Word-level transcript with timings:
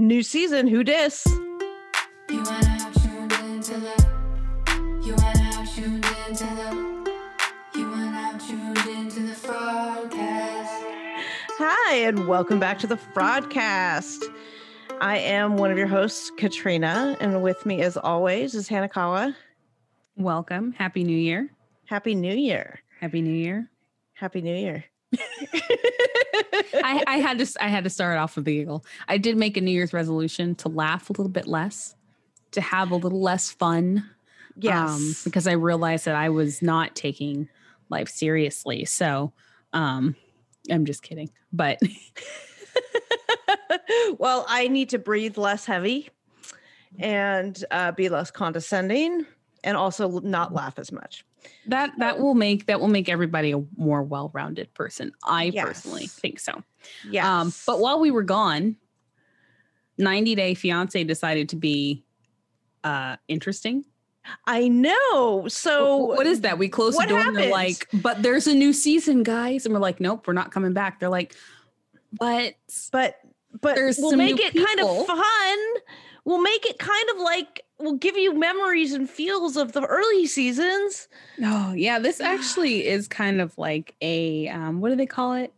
New 0.00 0.22
season, 0.22 0.68
who 0.68 0.84
dis? 0.84 1.26
You 1.26 2.38
and 2.38 2.48
I 2.48 2.78
have 2.78 2.94
tuned 3.02 3.32
into 3.32 3.80
the. 3.80 5.02
You 5.04 5.12
and 5.14 5.22
I 5.24 5.42
have 5.42 5.74
tuned 5.74 6.06
into 6.28 6.44
the. 6.44 7.10
You 7.74 7.92
and 7.92 8.16
I 8.16 8.20
have 8.30 8.46
tuned 8.46 8.78
into 8.96 9.22
the 9.22 9.36
broadcast. 9.44 10.84
Hi, 11.58 11.96
and 11.96 12.28
welcome 12.28 12.60
back 12.60 12.78
to 12.78 12.86
the 12.86 12.94
Fraudcast. 12.94 14.22
I 15.00 15.18
am 15.18 15.56
one 15.56 15.72
of 15.72 15.76
your 15.76 15.88
hosts, 15.88 16.30
Katrina, 16.36 17.16
and 17.20 17.42
with 17.42 17.66
me, 17.66 17.82
as 17.82 17.96
always, 17.96 18.54
is 18.54 18.68
Hanekawa. 18.68 19.34
Welcome. 20.16 20.70
Happy 20.74 21.02
New 21.02 21.18
Year. 21.18 21.50
Happy 21.86 22.14
New 22.14 22.36
Year! 22.36 22.78
Happy 23.00 23.20
New 23.20 23.34
Year. 23.34 23.68
Happy 24.12 24.42
New 24.42 24.54
Year! 24.54 24.84
I, 25.16 27.04
I 27.06 27.16
had 27.18 27.38
to 27.38 27.62
I 27.62 27.68
had 27.68 27.84
to 27.84 27.90
start 27.90 28.18
off 28.18 28.36
with 28.36 28.44
the 28.44 28.56
giggle. 28.56 28.84
I 29.06 29.18
did 29.18 29.36
make 29.36 29.56
a 29.56 29.60
New 29.60 29.70
Year's 29.70 29.92
resolution 29.92 30.54
to 30.56 30.68
laugh 30.68 31.10
a 31.10 31.12
little 31.12 31.30
bit 31.30 31.46
less, 31.46 31.94
to 32.52 32.60
have 32.60 32.90
a 32.90 32.96
little 32.96 33.20
less 33.20 33.50
fun. 33.50 34.08
yes, 34.56 34.90
um, 34.90 35.14
because 35.24 35.46
I 35.46 35.52
realized 35.52 36.04
that 36.04 36.14
I 36.14 36.28
was 36.28 36.62
not 36.62 36.94
taking 36.94 37.48
life 37.88 38.08
seriously. 38.08 38.84
So 38.84 39.32
um 39.72 40.16
I'm 40.70 40.84
just 40.84 41.02
kidding. 41.02 41.30
But 41.52 41.80
well, 44.18 44.44
I 44.48 44.68
need 44.68 44.90
to 44.90 44.98
breathe 44.98 45.38
less 45.38 45.64
heavy 45.64 46.10
and 46.98 47.62
uh, 47.70 47.92
be 47.92 48.08
less 48.08 48.30
condescending, 48.30 49.26
and 49.64 49.76
also 49.76 50.20
not 50.20 50.52
laugh 50.54 50.78
as 50.78 50.92
much. 50.92 51.24
that 51.66 51.92
that 51.98 52.18
will 52.18 52.34
make 52.34 52.66
that 52.66 52.80
will 52.80 52.88
make 52.88 53.08
everybody 53.08 53.52
a 53.52 53.62
more 53.76 54.02
well-rounded 54.02 54.72
person. 54.74 55.12
I 55.24 55.50
personally 55.54 56.06
think 56.06 56.40
so. 56.40 56.62
Yes, 57.10 57.24
Um, 57.24 57.52
but 57.66 57.80
while 57.80 58.00
we 58.00 58.10
were 58.10 58.22
gone, 58.22 58.76
90 59.98 60.34
Day 60.34 60.54
Fiance 60.54 61.02
decided 61.04 61.48
to 61.50 61.56
be 61.56 62.04
uh 62.84 63.16
interesting. 63.28 63.84
I 64.46 64.68
know. 64.68 65.46
So 65.48 66.04
Wh- 66.04 66.08
what 66.16 66.26
is 66.26 66.42
that? 66.42 66.58
We 66.58 66.68
closed 66.68 67.00
the 67.00 67.06
door 67.06 67.18
and 67.20 67.36
they're 67.36 67.50
like, 67.50 67.88
but 67.94 68.22
there's 68.22 68.46
a 68.46 68.54
new 68.54 68.72
season, 68.74 69.22
guys. 69.22 69.64
And 69.64 69.72
we're 69.74 69.80
like, 69.80 70.00
nope, 70.00 70.26
we're 70.26 70.34
not 70.34 70.52
coming 70.52 70.74
back. 70.74 71.00
They're 71.00 71.08
like, 71.08 71.34
but 72.12 72.54
but 72.92 73.16
but 73.60 73.74
There's 73.74 73.98
we'll 73.98 74.16
make 74.16 74.38
it 74.38 74.54
kind 74.54 74.80
of 74.80 75.06
fun. 75.06 75.58
We'll 76.28 76.42
make 76.42 76.66
it 76.66 76.78
kind 76.78 77.08
of 77.14 77.22
like 77.22 77.64
we'll 77.78 77.94
give 77.94 78.18
you 78.18 78.38
memories 78.38 78.92
and 78.92 79.08
feels 79.08 79.56
of 79.56 79.72
the 79.72 79.80
early 79.86 80.26
seasons. 80.26 81.08
no, 81.38 81.72
yeah, 81.74 81.98
this 81.98 82.20
actually 82.20 82.86
is 82.86 83.08
kind 83.08 83.40
of 83.40 83.56
like 83.56 83.94
a 84.02 84.46
um, 84.48 84.82
what 84.82 84.90
do 84.90 84.96
they 84.96 85.06
call 85.06 85.32
it? 85.32 85.54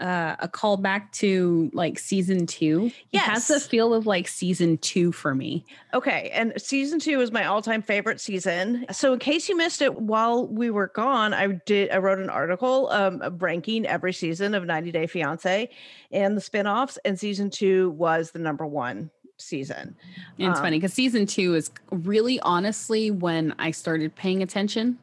Uh, 0.00 0.36
a 0.38 0.48
callback 0.48 1.12
to 1.12 1.70
like 1.74 1.98
season 1.98 2.46
two. 2.46 2.90
It 3.12 3.18
has 3.18 3.48
the 3.48 3.60
feel 3.60 3.92
of 3.92 4.06
like 4.06 4.26
season 4.26 4.78
two 4.78 5.12
for 5.12 5.34
me. 5.34 5.66
Okay, 5.92 6.30
and 6.32 6.54
season 6.56 6.98
two 6.98 7.20
is 7.20 7.30
my 7.30 7.44
all-time 7.44 7.82
favorite 7.82 8.22
season. 8.22 8.86
So, 8.90 9.12
in 9.12 9.18
case 9.18 9.50
you 9.50 9.56
missed 9.56 9.82
it 9.82 10.00
while 10.00 10.46
we 10.46 10.70
were 10.70 10.86
gone, 10.86 11.34
I 11.34 11.48
did 11.66 11.90
I 11.90 11.98
wrote 11.98 12.20
an 12.20 12.30
article 12.30 12.88
um, 12.90 13.20
ranking 13.36 13.84
every 13.84 14.14
season 14.14 14.54
of 14.54 14.64
90 14.64 14.92
Day 14.92 15.06
Fiance 15.06 15.68
and 16.10 16.36
the 16.36 16.40
spin-offs, 16.40 16.98
and 17.04 17.20
season 17.20 17.50
two 17.50 17.90
was 17.90 18.30
the 18.30 18.38
number 18.38 18.64
one 18.64 19.10
season. 19.40 19.96
And 20.38 20.50
it's 20.50 20.58
Um, 20.58 20.64
funny 20.64 20.76
because 20.78 20.92
season 20.92 21.26
two 21.26 21.54
is 21.54 21.70
really 21.90 22.38
honestly 22.40 23.10
when 23.10 23.54
I 23.58 23.70
started 23.70 24.14
paying 24.14 24.42
attention. 24.42 24.98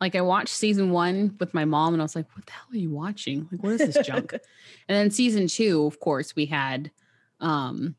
Like 0.00 0.14
I 0.14 0.20
watched 0.20 0.54
season 0.54 0.90
one 0.90 1.36
with 1.40 1.54
my 1.54 1.64
mom 1.64 1.94
and 1.94 2.02
I 2.02 2.04
was 2.04 2.14
like, 2.16 2.26
what 2.36 2.44
the 2.46 2.52
hell 2.52 2.66
are 2.72 2.76
you 2.76 2.90
watching? 2.90 3.48
Like, 3.50 3.62
what 3.62 3.72
is 3.72 3.86
this 3.86 4.06
junk? 4.06 4.32
and 4.88 4.96
then 4.96 5.10
season 5.10 5.46
two, 5.46 5.86
of 5.86 6.00
course, 6.00 6.36
we 6.36 6.46
had 6.46 6.90
um 7.40 7.94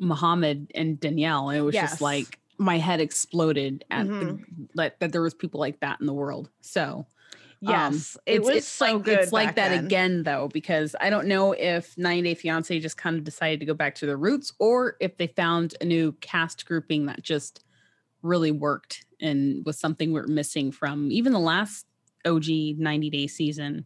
Muhammad 0.00 0.70
and 0.74 0.98
Danielle. 0.98 1.50
And 1.50 1.58
it 1.58 1.62
was 1.62 1.74
Yes. 1.74 1.90
just 1.92 2.00
like 2.00 2.38
my 2.58 2.78
head 2.78 3.00
exploded 3.00 3.84
at 3.90 4.06
Mm-hmm. 4.06 4.64
that, 4.74 4.98
that 5.00 5.12
there 5.12 5.22
was 5.22 5.34
people 5.34 5.60
like 5.60 5.80
that 5.80 6.00
in 6.00 6.06
the 6.06 6.12
world. 6.12 6.50
So 6.60 7.06
Yes, 7.68 8.16
um, 8.16 8.22
it 8.26 8.32
it's- 8.34 8.46
was 8.46 8.56
it's 8.58 8.68
so 8.68 8.94
like, 8.94 9.04
good. 9.04 9.18
It's 9.20 9.32
like 9.32 9.54
that 9.56 9.68
then. 9.70 9.84
again, 9.86 10.22
though, 10.22 10.48
because 10.52 10.94
I 11.00 11.10
don't 11.10 11.26
know 11.26 11.52
if 11.52 11.96
90 11.96 12.22
Day 12.22 12.34
Fiance 12.34 12.78
just 12.80 12.96
kind 12.96 13.16
of 13.16 13.24
decided 13.24 13.60
to 13.60 13.66
go 13.66 13.74
back 13.74 13.94
to 13.96 14.06
the 14.06 14.16
roots 14.16 14.52
or 14.58 14.96
if 15.00 15.16
they 15.16 15.26
found 15.28 15.74
a 15.80 15.84
new 15.84 16.12
cast 16.20 16.66
grouping 16.66 17.06
that 17.06 17.22
just 17.22 17.64
really 18.22 18.50
worked 18.50 19.04
and 19.20 19.64
was 19.64 19.78
something 19.78 20.12
we 20.12 20.20
are 20.20 20.26
missing 20.26 20.72
from 20.72 21.10
even 21.12 21.32
the 21.32 21.38
last 21.38 21.86
OG 22.24 22.44
90 22.78 23.10
Day 23.10 23.26
season 23.26 23.84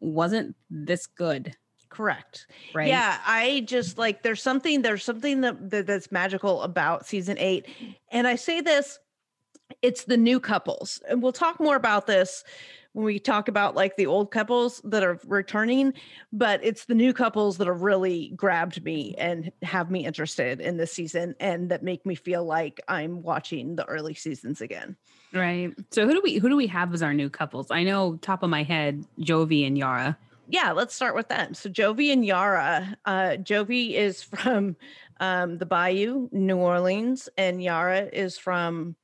wasn't 0.00 0.54
this 0.70 1.06
good, 1.06 1.54
Correct. 1.88 2.46
right? 2.74 2.88
Yeah, 2.88 3.18
I 3.26 3.64
just 3.66 3.96
like 3.98 4.22
there's 4.22 4.42
something 4.42 4.82
there's 4.82 5.04
something 5.04 5.40
that, 5.42 5.70
that 5.70 5.86
that's 5.86 6.10
magical 6.12 6.62
about 6.62 7.06
season 7.06 7.36
8. 7.38 7.66
And 8.10 8.26
I 8.26 8.36
say 8.36 8.60
this 8.60 8.98
it's 9.82 10.04
the 10.04 10.16
new 10.16 10.40
couples. 10.40 11.00
And 11.08 11.22
we'll 11.22 11.32
talk 11.32 11.60
more 11.60 11.76
about 11.76 12.06
this 12.06 12.44
when 12.92 13.04
we 13.04 13.18
talk 13.18 13.48
about 13.48 13.74
like 13.74 13.96
the 13.96 14.06
old 14.06 14.30
couples 14.30 14.80
that 14.84 15.04
are 15.04 15.20
returning, 15.26 15.92
but 16.32 16.64
it's 16.64 16.86
the 16.86 16.94
new 16.94 17.12
couples 17.12 17.58
that 17.58 17.66
have 17.66 17.82
really 17.82 18.32
grabbed 18.36 18.82
me 18.84 19.14
and 19.18 19.52
have 19.62 19.90
me 19.90 20.06
interested 20.06 20.62
in 20.62 20.78
this 20.78 20.92
season 20.92 21.34
and 21.38 21.70
that 21.70 21.82
make 21.82 22.06
me 22.06 22.14
feel 22.14 22.44
like 22.44 22.80
I'm 22.88 23.22
watching 23.22 23.76
the 23.76 23.84
early 23.84 24.14
seasons 24.14 24.62
again. 24.62 24.96
Right. 25.34 25.74
So 25.90 26.06
who 26.06 26.14
do 26.14 26.20
we 26.24 26.38
who 26.38 26.48
do 26.48 26.56
we 26.56 26.68
have 26.68 26.94
as 26.94 27.02
our 27.02 27.12
new 27.12 27.28
couples? 27.28 27.70
I 27.70 27.82
know 27.82 28.16
top 28.22 28.42
of 28.42 28.48
my 28.48 28.62
head, 28.62 29.04
Jovi 29.20 29.66
and 29.66 29.76
Yara. 29.76 30.16
yeah, 30.48 30.72
let's 30.72 30.94
start 30.94 31.14
with 31.14 31.28
them. 31.28 31.52
So 31.52 31.68
Jovi 31.68 32.12
and 32.12 32.24
Yara. 32.24 32.96
Uh, 33.04 33.36
Jovi 33.42 33.92
is 33.92 34.22
from 34.22 34.76
um, 35.20 35.58
the 35.58 35.66
Bayou, 35.66 36.30
New 36.32 36.56
Orleans, 36.56 37.28
and 37.36 37.62
Yara 37.62 38.08
is 38.10 38.38
from 38.38 38.96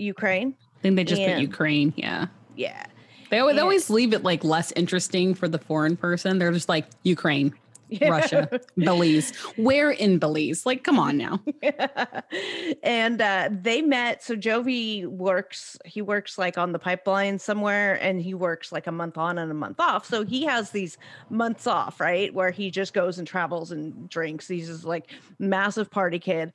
Ukraine. 0.00 0.54
I 0.78 0.80
think 0.82 0.96
they 0.96 1.04
just 1.04 1.20
And- 1.20 1.34
put 1.34 1.40
Ukraine. 1.42 1.92
Yeah. 1.96 2.26
Yeah. 2.56 2.84
They 3.30 3.38
always, 3.38 3.54
they 3.54 3.58
And- 3.60 3.64
always 3.64 3.90
leave 3.90 4.12
it 4.12 4.24
like 4.24 4.42
less 4.42 4.72
interesting 4.74 5.34
for 5.34 5.46
the 5.48 5.58
foreign 5.58 5.96
person. 5.96 6.38
They're 6.38 6.50
just 6.52 6.68
like 6.68 6.86
Ukraine, 7.04 7.54
Russia, 8.02 8.48
Belize. 8.76 9.30
Where 9.56 9.90
in 9.92 10.18
Belize? 10.18 10.66
Like, 10.66 10.82
come 10.82 10.98
on 10.98 11.16
now. 11.16 11.40
and 12.82 13.20
uh, 13.20 13.48
they 13.52 13.82
met. 13.82 14.22
So 14.22 14.36
Jovi 14.36 15.06
works. 15.06 15.76
He 15.84 16.02
works 16.02 16.38
like 16.38 16.58
on 16.58 16.72
the 16.72 16.78
pipeline 16.78 17.38
somewhere, 17.38 17.94
and 18.02 18.20
he 18.20 18.34
works 18.34 18.72
like 18.72 18.86
a 18.86 18.92
month 18.92 19.16
on 19.18 19.38
and 19.38 19.50
a 19.50 19.54
month 19.54 19.78
off. 19.80 20.06
So 20.06 20.24
he 20.24 20.44
has 20.46 20.70
these 20.70 20.98
months 21.28 21.66
off, 21.66 22.00
right, 22.00 22.32
where 22.34 22.50
he 22.50 22.70
just 22.70 22.92
goes 22.94 23.18
and 23.18 23.26
travels 23.26 23.70
and 23.70 24.08
drinks. 24.08 24.48
He's 24.48 24.68
this 24.68 24.84
like 24.84 25.10
massive 25.38 25.90
party 25.90 26.18
kid, 26.18 26.52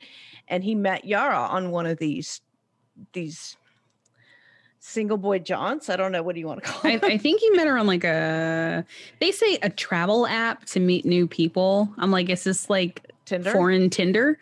and 0.48 0.64
he 0.64 0.76
met 0.76 1.06
Yara 1.06 1.38
on 1.40 1.72
one 1.72 1.86
of 1.86 1.98
these 2.00 2.42
these 3.14 3.58
single 4.80 5.18
boy 5.18 5.40
jaunts. 5.40 5.90
I 5.90 5.96
don't 5.96 6.12
know 6.12 6.22
what 6.22 6.36
do 6.36 6.40
you 6.40 6.48
want 6.48 6.64
to 6.64 6.70
call 6.70 6.92
I, 6.92 6.96
it. 6.96 7.04
I 7.04 7.18
think 7.18 7.42
he 7.42 7.50
met 7.52 7.68
her 7.68 7.78
on 7.78 7.88
like 7.88 8.04
a, 8.04 8.86
they 9.20 9.32
say 9.32 9.58
a 9.64 9.70
travel 9.70 10.28
app 10.28 10.66
to 10.66 10.80
meet 10.80 11.06
new 11.06 11.28
people. 11.28 11.90
I'm 11.98 12.12
like, 12.12 12.30
is 12.30 12.44
this 12.44 12.70
like 12.70 13.12
Tinder. 13.26 13.52
foreign 13.52 13.90
Tinder? 13.90 14.38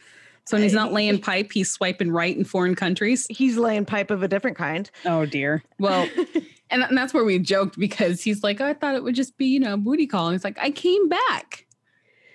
So 0.46 0.58
when 0.58 0.64
he's 0.64 0.74
not 0.74 0.92
laying 0.92 1.22
pipe, 1.22 1.54
he's 1.54 1.72
swiping 1.72 2.12
right 2.12 2.36
in 2.36 2.44
foreign 2.44 2.76
countries. 2.76 3.26
He's 3.30 3.58
laying 3.58 3.86
pipe 3.86 4.12
of 4.12 4.24
a 4.24 4.28
different 4.28 4.58
kind. 4.58 4.92
Oh 5.06 5.26
dear. 5.26 5.64
Well, 5.80 6.10
and, 6.70 6.84
and 6.84 6.98
that's 6.98 7.14
where 7.14 7.24
we 7.24 7.40
joked 7.40 7.80
because 7.80 8.22
he's 8.22 8.44
like, 8.44 8.60
I 8.60 8.74
thought 8.74 8.96
it 8.96 9.04
would 9.04 9.16
just 9.16 9.38
be, 9.38 9.46
you 9.46 9.60
know, 9.62 9.78
booty 9.78 10.06
call. 10.06 10.28
And 10.28 10.36
he's 10.36 10.44
like, 10.44 10.58
I 10.60 10.72
came 10.72 11.08
back. 11.08 11.66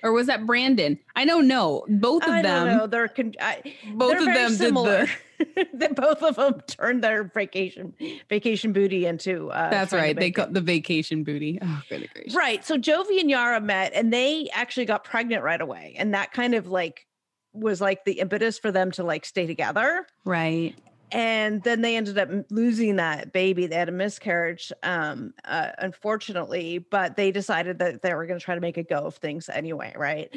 Or 0.03 0.13
was 0.13 0.27
that 0.29 0.47
Brandon? 0.47 0.99
I 1.17 1.25
don't 1.25 1.49
know. 1.49 1.85
Both 1.89 2.23
of 2.25 2.31
I 2.31 2.43
them. 2.43 2.67
don't 2.67 2.77
know. 2.79 2.87
They're 2.87 3.09
con- 3.09 3.35
I, 3.41 3.63
Both 3.95 4.11
they're 4.13 4.21
of 4.21 4.25
them 4.27 4.51
did 4.51 4.59
similar. 4.59 5.07
the. 5.39 5.67
that 5.75 5.95
both 5.95 6.23
of 6.23 6.37
them 6.37 6.61
turned 6.67 7.03
their 7.03 7.25
vacation 7.25 7.95
vacation 8.29 8.73
booty 8.73 9.07
into. 9.07 9.51
Uh, 9.51 9.71
That's 9.71 9.93
right. 9.93 10.17
They 10.19 10.31
got 10.31 10.53
the 10.53 10.61
vacation 10.61 11.23
booty. 11.25 11.59
Oh, 11.63 11.83
goodness 11.89 12.11
gracious. 12.13 12.35
right. 12.35 12.65
So 12.65 12.77
Jovi 12.77 13.21
and 13.21 13.31
Yara 13.31 13.61
met, 13.61 13.93
and 13.95 14.13
they 14.13 14.49
actually 14.53 14.87
got 14.87 15.05
pregnant 15.05 15.43
right 15.43 15.61
away, 15.61 15.95
and 15.99 16.15
that 16.15 16.33
kind 16.33 16.55
of 16.55 16.67
like 16.67 17.07
was 17.53 17.81
like 17.81 18.05
the 18.05 18.15
impetus 18.21 18.59
for 18.59 18.71
them 18.73 18.91
to 18.93 19.05
like 19.05 19.25
stay 19.25 19.47
together. 19.47 20.07
Right. 20.25 20.75
And 21.13 21.63
then 21.63 21.81
they 21.81 21.97
ended 21.97 22.19
up 22.19 22.29
losing 22.51 22.97
that 22.97 23.33
baby. 23.33 23.67
They 23.67 23.77
had 23.77 23.89
a 23.89 23.93
miscarriage, 23.93 24.73
um, 24.83 25.33
uh, 25.45 25.71
unfortunately, 25.79 26.79
but 26.79 27.17
they 27.17 27.31
decided 27.31 27.79
that 27.79 28.03
they 28.03 28.15
were 28.15 28.27
going 28.27 28.39
to 28.39 28.45
try 28.45 28.55
to 28.55 28.61
make 28.61 28.77
a 28.77 28.83
go 28.83 29.07
of 29.07 29.15
things 29.17 29.49
anyway. 29.49 29.95
Right. 29.97 30.31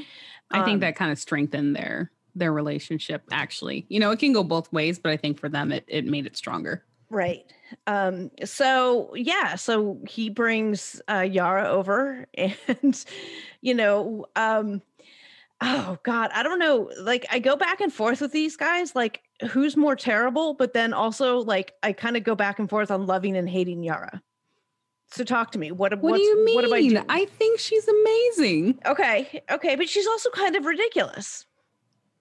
I 0.52 0.64
think 0.64 0.76
Um, 0.76 0.80
that 0.82 0.96
kind 0.96 1.12
of 1.12 1.20
strengthened 1.20 1.76
their 1.76 2.12
their 2.34 2.54
relationship 2.54 3.24
actually. 3.32 3.86
You 3.90 4.00
know, 4.00 4.12
it 4.12 4.20
can 4.20 4.32
go 4.32 4.44
both 4.44 4.72
ways, 4.72 4.98
but 5.00 5.12
I 5.12 5.18
think 5.18 5.40
for 5.40 5.50
them 5.50 5.72
it 5.72 5.84
it 5.88 6.06
made 6.06 6.26
it 6.26 6.38
stronger. 6.38 6.86
Right. 7.10 7.46
Um, 7.88 8.32
so 8.46 9.14
yeah, 9.16 9.56
so 9.56 10.00
he 10.08 10.30
brings 10.30 11.02
uh 11.10 11.28
Yara 11.30 11.68
over 11.68 12.26
and 12.36 13.06
you 13.62 13.74
know, 13.74 14.26
um 14.36 14.82
oh 15.60 15.98
god, 16.04 16.32
I 16.34 16.42
don't 16.44 16.60
know. 16.60 16.90
Like 17.02 17.26
I 17.30 17.40
go 17.40 17.56
back 17.56 17.82
and 17.82 17.92
forth 17.92 18.22
with 18.22 18.32
these 18.32 18.56
guys, 18.56 18.96
like 18.96 19.22
who's 19.50 19.76
more 19.78 19.96
terrible, 19.96 20.54
but 20.54 20.74
then 20.74 20.94
also 20.94 21.40
like 21.40 21.74
I 21.84 21.94
kind 21.94 22.18
of 22.18 22.24
go 22.24 22.36
back 22.36 22.60
and 22.60 22.70
forth 22.70 22.92
on 22.92 23.06
loving 23.06 23.36
and 23.38 23.50
hating 23.50 23.84
Yara. 23.84 24.22
So 25.12 25.24
talk 25.24 25.52
to 25.52 25.60
me. 25.60 25.72
What 25.72 26.00
What 26.02 26.16
do 26.16 26.22
you 26.22 26.46
mean? 26.46 26.56
What 26.56 26.66
am 26.66 26.74
I 26.74 26.82
doing? 26.82 27.06
I 27.10 27.26
think 27.26 27.60
she's 27.60 27.88
amazing. 27.88 28.80
okay, 28.86 29.44
okay, 29.52 29.76
but 29.76 29.90
she's 29.90 30.08
also 30.08 30.30
kind 30.30 30.56
of 30.56 30.66
ridiculous. 30.66 31.46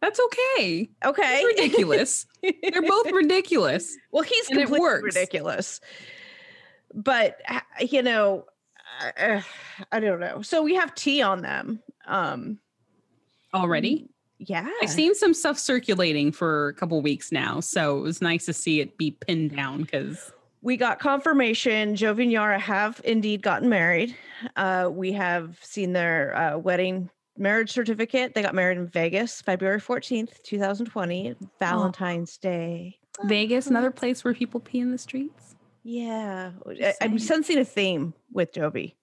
That's 0.00 0.18
okay. 0.18 0.88
Okay, 1.04 1.40
It's 1.40 1.60
ridiculous. 1.60 2.26
They're 2.42 2.82
both 2.82 3.10
ridiculous. 3.12 3.96
well, 4.12 4.22
he's 4.22 4.48
and 4.48 4.60
completely 4.60 5.02
ridiculous. 5.02 5.80
But 6.94 7.36
uh, 7.48 7.60
you 7.80 8.02
know, 8.02 8.46
uh, 9.20 9.42
I 9.92 10.00
don't 10.00 10.18
know. 10.20 10.42
So 10.42 10.62
we 10.62 10.74
have 10.74 10.94
tea 10.94 11.22
on 11.22 11.42
them. 11.42 11.80
Um, 12.06 12.58
Already. 13.54 14.08
Yeah, 14.40 14.66
I've 14.82 14.90
seen 14.90 15.14
some 15.14 15.34
stuff 15.34 15.58
circulating 15.58 16.32
for 16.32 16.68
a 16.68 16.74
couple 16.74 17.00
weeks 17.02 17.30
now. 17.30 17.60
So 17.60 17.98
it 17.98 18.00
was 18.00 18.22
nice 18.22 18.46
to 18.46 18.54
see 18.54 18.80
it 18.80 18.96
be 18.96 19.10
pinned 19.10 19.54
down 19.54 19.82
because 19.82 20.32
we 20.62 20.76
got 20.76 20.98
confirmation 20.98 21.94
Jovi 21.94 22.22
and 22.22 22.32
Yara 22.32 22.58
have 22.58 23.00
indeed 23.04 23.42
gotten 23.42 23.68
married. 23.68 24.16
Uh, 24.56 24.88
we 24.90 25.12
have 25.12 25.58
seen 25.62 25.92
their 25.92 26.36
uh, 26.36 26.58
wedding 26.58 27.10
marriage 27.36 27.70
certificate. 27.70 28.34
They 28.34 28.42
got 28.42 28.54
married 28.54 28.78
in 28.78 28.86
Vegas, 28.86 29.42
February 29.42 29.80
14th, 29.80 30.42
2020, 30.42 31.36
Valentine's 31.58 32.38
Day. 32.38 32.98
Vegas, 33.24 33.66
another 33.66 33.90
place 33.90 34.24
where 34.24 34.32
people 34.32 34.60
pee 34.60 34.80
in 34.80 34.90
the 34.90 34.98
streets. 34.98 35.56
Yeah. 35.82 36.52
I, 36.66 36.94
i'm 37.00 37.18
sensing 37.18 37.58
a 37.58 37.64
theme 37.64 38.14
with 38.32 38.52
Jovi. 38.52 38.94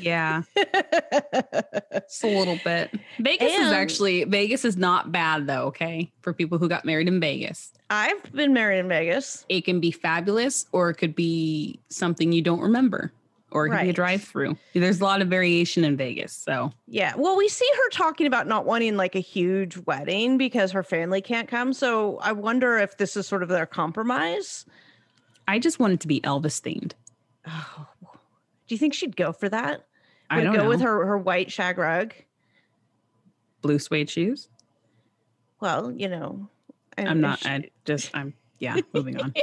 Yeah, 0.00 0.42
just 0.56 2.24
a 2.24 2.26
little 2.28 2.58
bit. 2.64 2.90
Vegas 3.18 3.52
is 3.52 3.72
actually 3.72 4.24
Vegas 4.24 4.64
is 4.64 4.76
not 4.76 5.12
bad 5.12 5.46
though. 5.46 5.66
Okay, 5.66 6.10
for 6.20 6.32
people 6.32 6.58
who 6.58 6.68
got 6.68 6.84
married 6.84 7.08
in 7.08 7.20
Vegas, 7.20 7.72
I've 7.90 8.32
been 8.32 8.52
married 8.52 8.78
in 8.80 8.88
Vegas. 8.88 9.44
it 9.48 9.64
can 9.64 9.80
be 9.80 9.90
fabulous, 9.90 10.66
or 10.72 10.90
it 10.90 10.94
could 10.94 11.14
be 11.14 11.78
something 11.88 12.32
you 12.32 12.42
don't 12.42 12.60
remember, 12.60 13.12
or 13.50 13.66
it 13.66 13.70
could 13.70 13.82
be 13.82 13.90
a 13.90 13.94
drive-through. 13.94 14.56
There's 14.74 15.00
a 15.00 15.04
lot 15.04 15.22
of 15.22 15.28
variation 15.28 15.84
in 15.84 15.96
Vegas, 15.96 16.32
so 16.32 16.72
Yeah. 16.86 17.14
Well, 17.16 17.36
we 17.36 17.48
see 17.48 17.68
her 17.84 17.90
talking 17.90 18.26
about 18.26 18.46
not 18.46 18.64
wanting 18.66 18.96
like 18.96 19.14
a 19.14 19.20
huge 19.20 19.76
wedding 19.86 20.38
because 20.38 20.72
her 20.72 20.82
family 20.82 21.20
can't 21.20 21.48
come. 21.48 21.72
So 21.72 22.18
I 22.18 22.32
wonder 22.32 22.78
if 22.78 22.96
this 22.98 23.16
is 23.16 23.26
sort 23.26 23.42
of 23.42 23.48
their 23.48 23.66
compromise. 23.66 24.66
I 25.46 25.58
just 25.58 25.78
want 25.78 25.92
it 25.92 26.00
to 26.00 26.08
be 26.08 26.20
Elvis 26.22 26.60
themed. 26.60 26.92
Oh, 27.46 27.86
do 28.66 28.74
you 28.74 28.78
think 28.78 28.94
she'd 28.94 29.16
go 29.16 29.32
for 29.32 29.48
that? 29.48 29.86
I 30.30 30.36
Would 30.38 30.44
don't 30.44 30.54
go 30.56 30.62
know. 30.64 30.68
with 30.68 30.80
her 30.80 31.04
her 31.06 31.18
white 31.18 31.52
shag 31.52 31.78
rug. 31.78 32.14
blue 33.62 33.78
suede 33.78 34.08
shoes. 34.10 34.48
Well, 35.60 35.92
you 35.92 36.08
know, 36.08 36.48
I- 36.98 37.06
I'm 37.06 37.20
not. 37.20 37.40
she- 37.40 37.48
I 37.48 37.70
just. 37.84 38.10
I'm. 38.14 38.34
Yeah. 38.58 38.76
Moving 38.94 39.20
on. 39.20 39.34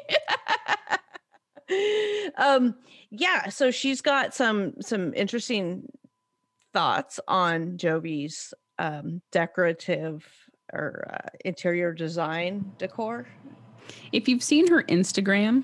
um 2.38 2.76
yeah 3.12 3.48
so 3.48 3.72
she's 3.72 4.02
got 4.02 4.34
some 4.34 4.74
some 4.82 5.14
interesting 5.14 5.84
thoughts 6.74 7.18
on 7.30 7.78
jovi's 7.78 8.54
um 8.78 9.22
decorative 9.32 10.26
or 10.74 11.08
uh, 11.14 11.30
interior 11.46 11.94
design 11.94 12.70
decor 12.78 13.26
if 14.12 14.28
you've 14.30 14.44
seen 14.44 14.68
her 14.68 14.84
Instagram, 14.84 15.64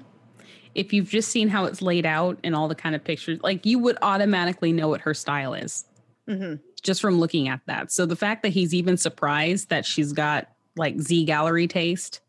if 0.77 0.94
you've 0.94 1.09
just 1.09 1.29
seen 1.29 1.47
how 1.50 1.65
it's 1.65 1.81
laid 1.81 2.06
out 2.06 2.38
and 2.44 2.56
all 2.56 2.68
the 2.68 2.75
kind 2.75 2.95
of 2.95 3.03
pictures, 3.03 3.39
like 3.41 3.65
you 3.65 3.79
would 3.79 3.97
automatically 4.01 4.71
know 4.71 4.88
what 4.88 5.01
her 5.01 5.13
style 5.13 5.53
is 5.53 5.83
hmm 6.27 6.56
just 6.83 7.01
from 7.01 7.19
looking 7.19 7.50
at 7.50 7.59
that. 7.65 7.91
So 7.91 8.06
the 8.06 8.15
fact 8.15 8.44
that 8.44 8.50
he's 8.50 8.74
even 8.74 8.95
surprised 8.97 9.69
that 9.69 9.85
she's 9.85 10.13
got 10.13 10.47
like 10.77 10.97
Z 11.01 11.25
Gallerie 11.25 11.68
taste 11.69 12.21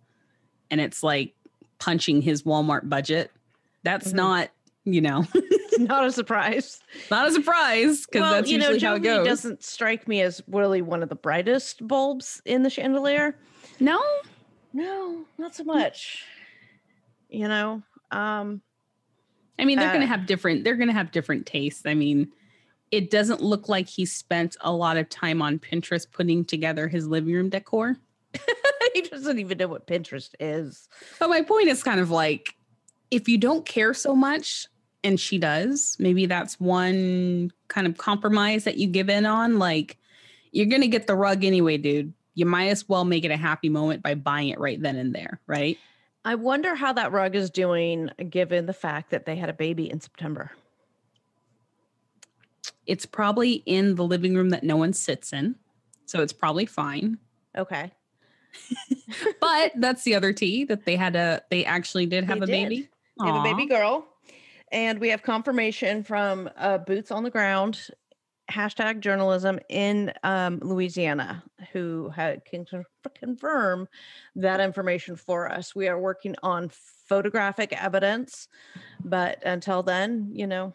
and 0.71 0.81
it's 0.81 1.03
like 1.03 1.35
punching 1.79 2.23
his 2.23 2.43
Walmart 2.45 2.89
budget, 2.89 3.31
that's 3.85 4.09
Mhm. 4.13 4.17
not, 4.17 4.49
you 4.85 5.01
know, 5.03 5.27
not 5.79 6.05
a 6.07 6.11
surprise 6.11 6.81
not 7.11 7.29
a 7.29 7.33
surprise 7.33 8.07
because 8.07 8.23
well 8.23 8.31
that's 8.33 8.51
you 8.51 8.59
know 8.59 8.71
usually 8.71 8.89
how 8.89 8.95
it 8.97 9.01
jovi 9.01 9.05
goes. 9.05 9.27
doesn't 9.27 9.63
strike 9.63 10.09
me 10.09 10.23
as 10.23 10.43
really 10.49 10.81
one 10.83 11.03
of 11.03 11.09
the 11.11 11.15
brightest 11.15 11.87
bulbs 11.87 12.41
in 12.47 12.63
the 12.63 12.71
chandelier 12.71 13.37
no, 13.79 14.01
no 14.73 15.25
not 15.39 15.55
so 15.55 15.63
much 15.63 16.25
you 17.29 17.47
know 17.47 17.83
um 18.11 18.63
I 19.59 19.65
mean, 19.65 19.79
they're 19.79 19.89
going 19.89 20.03
to 20.03 20.07
Uh, 20.07 20.11
have 20.17 20.27
different, 20.27 20.63
they're 20.63 20.77
going 20.77 20.89
to 20.89 20.95
have 20.95 21.11
different 21.11 21.45
tastes. 21.45 21.85
I 21.85 21.95
mean, 21.95 22.31
it 22.93 23.11
doesn't 23.11 23.43
look 23.43 23.69
like 23.69 23.89
he 23.89 24.07
spent 24.07 24.57
a 24.61 24.71
lot 24.73 24.97
of 24.97 25.09
time 25.09 25.43
on 25.43 25.59
Pinterest 25.59 26.11
putting 26.11 26.45
together 26.45 26.87
his 26.87 27.09
living 27.09 27.35
room 27.35 27.49
decor. 27.49 27.97
he 28.95 29.03
doesn't 29.03 29.39
even 29.39 29.59
know 29.59 29.69
what 29.69 29.87
pinterest 29.87 30.35
is 30.39 30.89
But 31.19 31.29
my 31.29 31.43
point 31.43 31.69
is 31.69 31.83
kind 31.83 31.99
of 31.99 32.11
like 32.11 32.55
if 33.11 33.29
you 33.29 33.39
don't 33.39 33.65
care 33.65 33.95
so 33.95 34.15
much 34.15 34.67
and 35.05 35.19
she 35.19 35.39
does, 35.39 35.97
maybe 35.99 36.27
that's 36.27 36.61
one 36.61 37.53
kind 37.69 37.87
of 37.87 37.97
compromise 37.97 38.65
that 38.65 38.77
you 38.77 38.87
give 38.87 39.09
in 39.09 39.27
on. 39.27 39.59
Like, 39.59 39.97
you're 40.53 40.67
going 40.67 40.83
to 40.83 40.89
get 40.89 41.07
the 41.07 41.15
rug 41.15 41.45
anyway, 41.45 41.79
dude. 41.79 42.13
You 42.35 42.47
might 42.47 42.69
as 42.69 42.89
well 42.89 43.05
make 43.05 43.25
it 43.25 43.31
a 43.31 43.37
happy 43.37 43.69
moment 43.69 44.03
by 44.03 44.15
buying 44.15 44.49
it 44.49 44.59
right 44.59 44.81
then 44.81 44.97
and 44.97 45.15
there, 45.15 45.41
right? 45.47 45.79
I 46.29 46.35
wonder 46.35 46.75
how 46.75 46.93
that 46.93 47.11
rug 47.11 47.35
is 47.35 47.49
doing 47.49 48.11
given 48.29 48.67
the 48.67 48.75
fact 48.75 49.13
that 49.13 49.25
they 49.25 49.37
had 49.37 49.49
a 49.49 49.55
baby 49.55 49.91
in 49.91 49.99
September. 49.99 50.51
It's 52.85 53.07
probably 53.07 53.63
in 53.65 53.95
the 53.95 54.05
living 54.05 54.35
room 54.35 54.51
that 54.51 54.63
no 54.63 54.77
one 54.77 54.93
sits 54.93 55.33
in. 55.33 55.55
So 56.05 56.21
it's 56.21 56.35
probably 56.35 56.67
fine. 56.67 57.17
Okay. 57.57 57.93
But 59.41 59.73
that's 59.77 60.03
the 60.05 60.15
other 60.17 60.35
tea 60.35 60.65
that 60.65 60.85
they 60.85 60.97
had 60.97 61.17
a, 61.17 61.43
they 61.51 61.65
actually 61.65 62.05
did 62.05 62.25
have 62.25 62.41
They 62.41 62.45
a 62.45 62.47
did. 62.47 62.69
baby. 62.69 62.89
We 63.19 63.27
have 63.27 63.37
a 63.37 63.43
baby 63.43 63.65
girl. 63.65 64.07
And 64.71 64.99
we 64.99 65.09
have 65.09 65.23
confirmation 65.23 66.05
from 66.05 66.51
uh, 66.59 66.77
Boots 66.77 67.11
on 67.11 67.23
the 67.25 67.31
Ground, 67.31 67.89
hashtag 68.51 69.01
journalism 69.01 69.59
in 69.69 70.13
um, 70.23 70.59
Louisiana, 70.63 71.43
who 71.73 72.09
had 72.11 72.45
can 72.45 72.65
confirm 73.15 73.89
that 74.37 74.61
information 74.61 75.17
for 75.17 75.51
us. 75.51 75.75
We 75.75 75.89
are 75.89 75.99
working 76.01 76.35
on 76.43 76.71
photographic 76.71 77.73
evidence, 77.73 78.49
but 79.05 79.43
until 79.45 79.83
then, 79.83 80.31
you 80.33 80.47
know, 80.47 80.73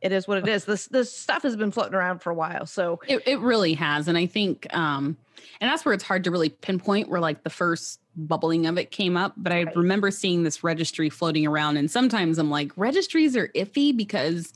it 0.00 0.12
is 0.12 0.26
what 0.26 0.38
it 0.38 0.48
is. 0.48 0.64
This 0.64 0.86
this 0.86 1.14
stuff 1.14 1.42
has 1.42 1.56
been 1.56 1.70
floating 1.70 1.94
around 1.94 2.20
for 2.22 2.30
a 2.30 2.34
while. 2.34 2.66
So 2.66 3.00
It, 3.06 3.22
it 3.26 3.40
really 3.40 3.74
has. 3.74 4.08
And 4.08 4.16
I 4.16 4.26
think, 4.26 4.72
um, 4.74 5.16
and 5.60 5.70
that's 5.70 5.84
where 5.84 5.94
it's 5.94 6.04
hard 6.04 6.24
to 6.24 6.30
really 6.30 6.48
pinpoint 6.48 7.08
where 7.08 7.20
like 7.20 7.42
the 7.42 7.50
first 7.50 8.00
bubbling 8.16 8.66
of 8.66 8.78
it 8.78 8.90
came 8.90 9.16
up. 9.16 9.34
But 9.36 9.52
I 9.52 9.64
Right. 9.64 9.76
remember 9.76 10.10
seeing 10.10 10.42
this 10.42 10.64
registry 10.64 11.10
floating 11.10 11.46
around. 11.46 11.76
And 11.76 11.90
sometimes 11.90 12.38
I'm 12.38 12.50
like, 12.50 12.72
registries 12.76 13.36
are 13.36 13.48
iffy 13.48 13.94
because 13.96 14.52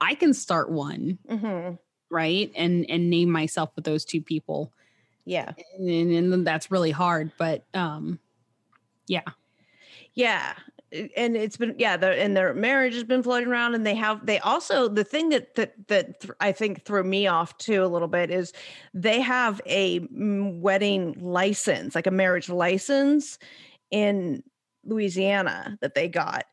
I 0.00 0.14
can 0.14 0.34
start 0.34 0.70
one, 0.70 1.18
mhm, 1.28 1.78
right? 2.10 2.50
And 2.54 2.88
and 2.88 3.10
name 3.10 3.30
myself 3.30 3.70
with 3.76 3.84
those 3.84 4.04
two 4.04 4.20
people. 4.20 4.72
yeah. 5.24 5.52
And, 5.78 5.88
and 6.12 6.32
then 6.32 6.44
that's 6.44 6.70
really 6.70 6.90
hard. 6.90 7.32
But 7.38 7.64
um, 7.74 8.18
yeah. 9.06 9.22
Yeah. 10.14 10.54
And 11.16 11.36
it's 11.36 11.56
been 11.56 11.74
yeah, 11.78 11.96
their 11.96 12.12
and 12.12 12.36
their 12.36 12.54
marriage 12.54 12.94
has 12.94 13.04
been 13.04 13.22
floating 13.22 13.48
around, 13.48 13.74
and 13.74 13.84
they 13.84 13.96
have 13.96 14.24
they 14.24 14.38
also 14.38 14.88
the 14.88 15.04
thing 15.04 15.30
that 15.30 15.54
that 15.56 15.74
that 15.88 16.20
th- 16.20 16.32
I 16.40 16.52
think 16.52 16.84
threw 16.84 17.02
me 17.02 17.26
off 17.26 17.58
too 17.58 17.84
a 17.84 17.86
little 17.86 18.08
bit 18.08 18.30
is 18.30 18.52
they 18.94 19.20
have 19.20 19.60
a 19.66 20.00
mm, 20.00 20.60
wedding 20.60 21.16
license, 21.20 21.96
like 21.96 22.06
a 22.06 22.12
marriage 22.12 22.48
license, 22.48 23.38
in 23.90 24.42
Louisiana 24.84 25.76
that 25.80 25.94
they 25.94 26.08
got 26.08 26.46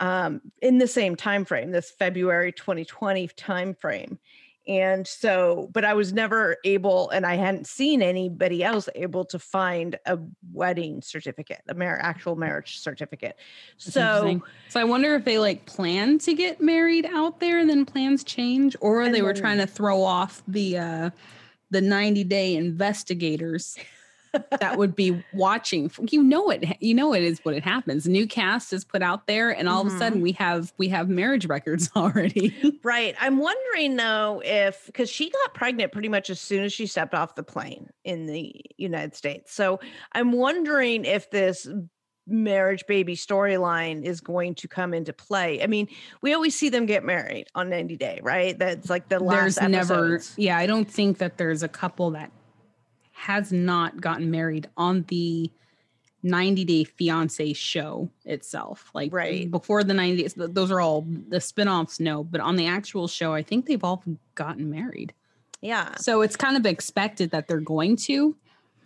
um, 0.00 0.40
in 0.62 0.78
the 0.78 0.86
same 0.86 1.16
time 1.16 1.44
frame, 1.44 1.72
this 1.72 1.90
February 1.90 2.52
2020 2.52 3.28
time 3.28 3.74
frame. 3.74 4.18
And 4.68 5.06
so, 5.08 5.70
but 5.72 5.84
I 5.86 5.94
was 5.94 6.12
never 6.12 6.58
able, 6.62 7.08
and 7.08 7.24
I 7.24 7.36
hadn't 7.36 7.66
seen 7.66 8.02
anybody 8.02 8.62
else 8.62 8.86
able 8.94 9.24
to 9.24 9.38
find 9.38 9.98
a 10.04 10.18
wedding 10.52 11.00
certificate, 11.00 11.62
a 11.68 11.74
mar- 11.74 11.98
actual 12.02 12.36
marriage 12.36 12.78
certificate. 12.80 13.36
That's 13.82 13.94
so, 13.94 14.42
so 14.68 14.78
I 14.78 14.84
wonder 14.84 15.14
if 15.14 15.24
they 15.24 15.38
like 15.38 15.64
plan 15.64 16.18
to 16.18 16.34
get 16.34 16.60
married 16.60 17.06
out 17.06 17.40
there 17.40 17.58
and 17.58 17.70
then 17.70 17.86
plans 17.86 18.22
change, 18.22 18.76
or 18.82 19.08
they 19.08 19.22
were 19.22 19.32
then- 19.32 19.42
trying 19.42 19.58
to 19.58 19.66
throw 19.66 20.02
off 20.02 20.42
the 20.46 20.76
uh 20.76 21.10
the 21.70 21.80
90 21.82 22.24
day 22.24 22.56
investigators 22.56 23.76
that 24.60 24.76
would 24.78 24.94
be 24.96 25.24
watching. 25.32 25.90
You 26.10 26.22
know 26.22 26.50
it. 26.50 26.64
You 26.80 26.94
know 26.94 27.12
it 27.14 27.22
is 27.22 27.40
what 27.44 27.54
it 27.54 27.62
happens. 27.64 28.06
New 28.08 28.26
cast 28.26 28.72
is 28.72 28.84
put 28.84 29.02
out 29.02 29.26
there, 29.26 29.50
and 29.50 29.68
all 29.68 29.82
of 29.86 29.92
Mhm. 29.92 29.96
a 29.96 29.98
sudden 29.98 30.20
we 30.20 30.32
have 30.32 30.72
we 30.78 30.88
have 30.88 31.08
marriage 31.08 31.46
records 31.46 31.90
already. 31.96 32.54
right. 32.82 33.14
I'm 33.20 33.38
wondering 33.38 33.96
though 33.96 34.42
if, 34.44 34.86
because 34.86 35.10
she 35.10 35.30
got 35.30 35.54
pregnant 35.54 35.92
pretty 35.92 36.08
much 36.08 36.30
as 36.30 36.40
soon 36.40 36.64
as 36.64 36.72
she 36.72 36.86
stepped 36.86 37.14
off 37.14 37.34
the 37.34 37.42
plane 37.42 37.88
in 38.04 38.26
the 38.26 38.54
United 38.76 39.14
States. 39.14 39.52
So 39.54 39.80
I'm 40.12 40.32
wondering 40.32 41.04
if 41.04 41.30
this 41.30 41.68
marriage 42.30 42.84
baby 42.86 43.16
storyline 43.16 44.04
is 44.04 44.20
going 44.20 44.54
to 44.54 44.68
come 44.68 44.92
into 44.92 45.14
play. 45.14 45.62
I 45.62 45.66
mean, 45.66 45.88
we 46.20 46.34
always 46.34 46.54
see 46.54 46.68
them 46.68 46.84
get 46.84 47.02
married 47.02 47.46
on 47.54 47.70
90 47.70 47.96
Day, 47.96 48.20
right? 48.22 48.58
That's 48.58 48.90
like 48.90 49.08
the 49.08 49.18
last 49.18 49.58
there's 49.58 49.70
never. 49.70 50.20
Yeah, 50.36 50.58
I 50.58 50.66
don't 50.66 50.84
think 50.90 51.18
that 51.18 51.38
there's 51.38 51.62
a 51.62 51.68
couple 51.68 52.10
that 52.10 52.30
has 53.18 53.52
not 53.52 54.00
gotten 54.00 54.30
married 54.30 54.68
on 54.76 55.04
the 55.08 55.50
90 56.22 56.64
Day 56.64 56.84
Fiance 56.84 57.52
show 57.52 58.08
itself. 58.24 58.90
Like 58.94 59.12
Right. 59.12 59.50
before 59.50 59.84
the 59.84 59.94
90 59.94 60.22
days, 60.22 60.34
those 60.36 60.70
are 60.70 60.80
all 60.80 61.06
the 61.28 61.40
spin-offs, 61.40 62.00
no, 62.00 62.24
but 62.24 62.40
on 62.40 62.56
the 62.56 62.66
actual 62.66 63.08
show, 63.08 63.34
I 63.34 63.42
think 63.42 63.66
they've 63.66 63.82
all 63.84 64.02
gotten 64.34 64.70
married. 64.70 65.12
Yeah. 65.60 65.94
So 65.96 66.22
it's 66.22 66.36
kind 66.36 66.56
of 66.56 66.64
expected 66.66 67.30
that 67.30 67.48
they're 67.48 67.60
going 67.60 67.96
to. 67.96 68.36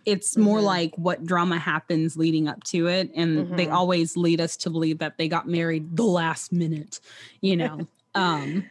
It's 0.05 0.35
more 0.35 0.59
Mhm. 0.59 0.63
like 0.63 0.95
what 0.97 1.25
drama 1.25 1.57
happens 1.59 2.17
leading 2.17 2.47
up 2.47 2.63
to 2.65 2.87
it. 2.87 3.11
And 3.15 3.55
they 3.57 3.67
Mhm. 3.67 3.73
always 3.73 4.17
lead 4.17 4.41
us 4.41 4.57
to 4.57 4.69
believe 4.69 4.97
that 4.99 5.17
they 5.17 5.27
got 5.27 5.47
married 5.47 5.95
the 5.95 6.03
last 6.05 6.51
minute, 6.51 6.99
you 7.41 7.55
know. 7.55 7.87
um, 8.15 8.65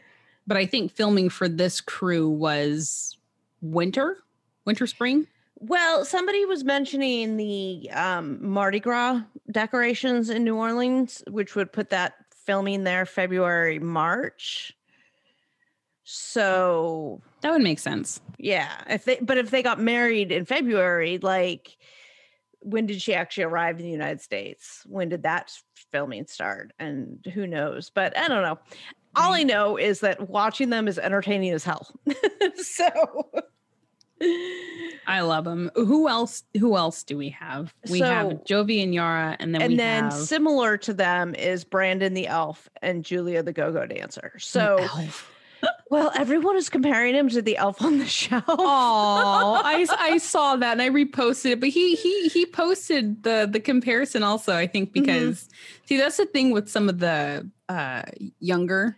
but 0.46 0.56
I 0.56 0.66
think 0.66 0.92
filming 0.92 1.30
for 1.30 1.48
this 1.48 1.80
crew 1.80 2.28
was 2.28 3.16
winter, 3.60 4.18
winter, 4.64 4.86
spring. 4.86 5.26
Well, 5.64 6.04
somebody 6.04 6.44
was 6.44 6.64
mentioning 6.64 7.36
the 7.36 7.88
um, 7.92 8.44
Mardi 8.44 8.80
Gras 8.80 9.20
decorations 9.52 10.28
in 10.28 10.42
New 10.42 10.56
Orleans, 10.56 11.22
which 11.30 11.54
would 11.54 11.72
put 11.72 11.90
that 11.90 12.14
filming 12.44 12.82
there 12.82 13.06
February, 13.06 13.78
March. 13.78 14.72
So 16.02 17.22
That 17.42 17.52
would 17.52 17.62
make 17.62 17.78
sense. 17.78 18.20
yeah, 18.38 18.82
if 18.88 19.04
they 19.04 19.18
but 19.22 19.38
if 19.38 19.50
they 19.50 19.62
got 19.62 19.78
married 19.78 20.32
in 20.32 20.44
February, 20.46 21.18
like 21.18 21.76
when 22.58 22.86
did 22.86 23.00
she 23.00 23.14
actually 23.14 23.44
arrive 23.44 23.78
in 23.78 23.84
the 23.84 23.90
United 23.92 24.20
States? 24.20 24.82
When 24.86 25.08
did 25.08 25.22
that 25.22 25.52
filming 25.92 26.26
start? 26.26 26.72
And 26.80 27.24
who 27.32 27.46
knows? 27.46 27.88
But 27.88 28.16
I 28.18 28.26
don't 28.26 28.42
know. 28.42 28.58
All 29.14 29.32
I 29.32 29.44
know 29.44 29.76
is 29.76 30.00
that 30.00 30.28
watching 30.28 30.70
them 30.70 30.88
is 30.88 30.98
entertaining 30.98 31.52
as 31.52 31.62
hell. 31.62 31.94
so 32.56 33.30
I 35.06 35.20
love 35.22 35.44
them. 35.44 35.70
Who 35.74 36.08
else? 36.08 36.44
Who 36.58 36.76
else 36.76 37.02
do 37.02 37.16
we 37.18 37.30
have? 37.30 37.74
We 37.90 38.00
have 38.00 38.30
So- 38.30 38.42
Jovi 38.64 38.82
and 38.82 38.94
Yara, 38.94 39.36
and 39.40 39.54
then 39.54 39.62
and 39.62 39.78
then 39.78 40.04
have 40.04 40.12
similar 40.12 40.76
to 40.78 40.94
them 40.94 41.34
is 41.34 41.64
Brandon 41.64 42.14
the 42.14 42.28
elf 42.28 42.68
and 42.82 43.04
Julia 43.04 43.42
the 43.42 43.52
go-go 43.52 43.84
dancer. 43.86 44.34
So 44.38 44.86
well, 45.90 46.10
everyone 46.16 46.56
is 46.56 46.68
comparing 46.68 47.14
him 47.14 47.28
to 47.30 47.42
the 47.42 47.56
elf 47.56 47.82
on 47.82 47.98
the 47.98 48.06
shelf. 48.06 48.44
Oh, 48.48 49.60
I, 49.64 49.86
I 49.98 50.18
saw 50.18 50.56
that 50.56 50.72
and 50.72 50.82
I 50.82 50.88
reposted 50.90 51.50
it, 51.52 51.60
but 51.60 51.68
he 51.70 51.94
he 51.96 52.28
he 52.28 52.46
posted 52.46 53.22
the 53.24 53.48
the 53.50 53.60
comparison 53.60 54.22
also. 54.22 54.54
I 54.56 54.66
think 54.68 54.90
Mm-hmm. 54.90 55.02
because 55.02 55.48
see 55.86 55.96
that's 55.98 56.16
the 56.16 56.26
thing 56.26 56.52
with 56.52 56.68
some 56.68 56.88
of 56.88 56.98
the 56.98 57.48
uh 57.68 58.02
younger 58.40 58.96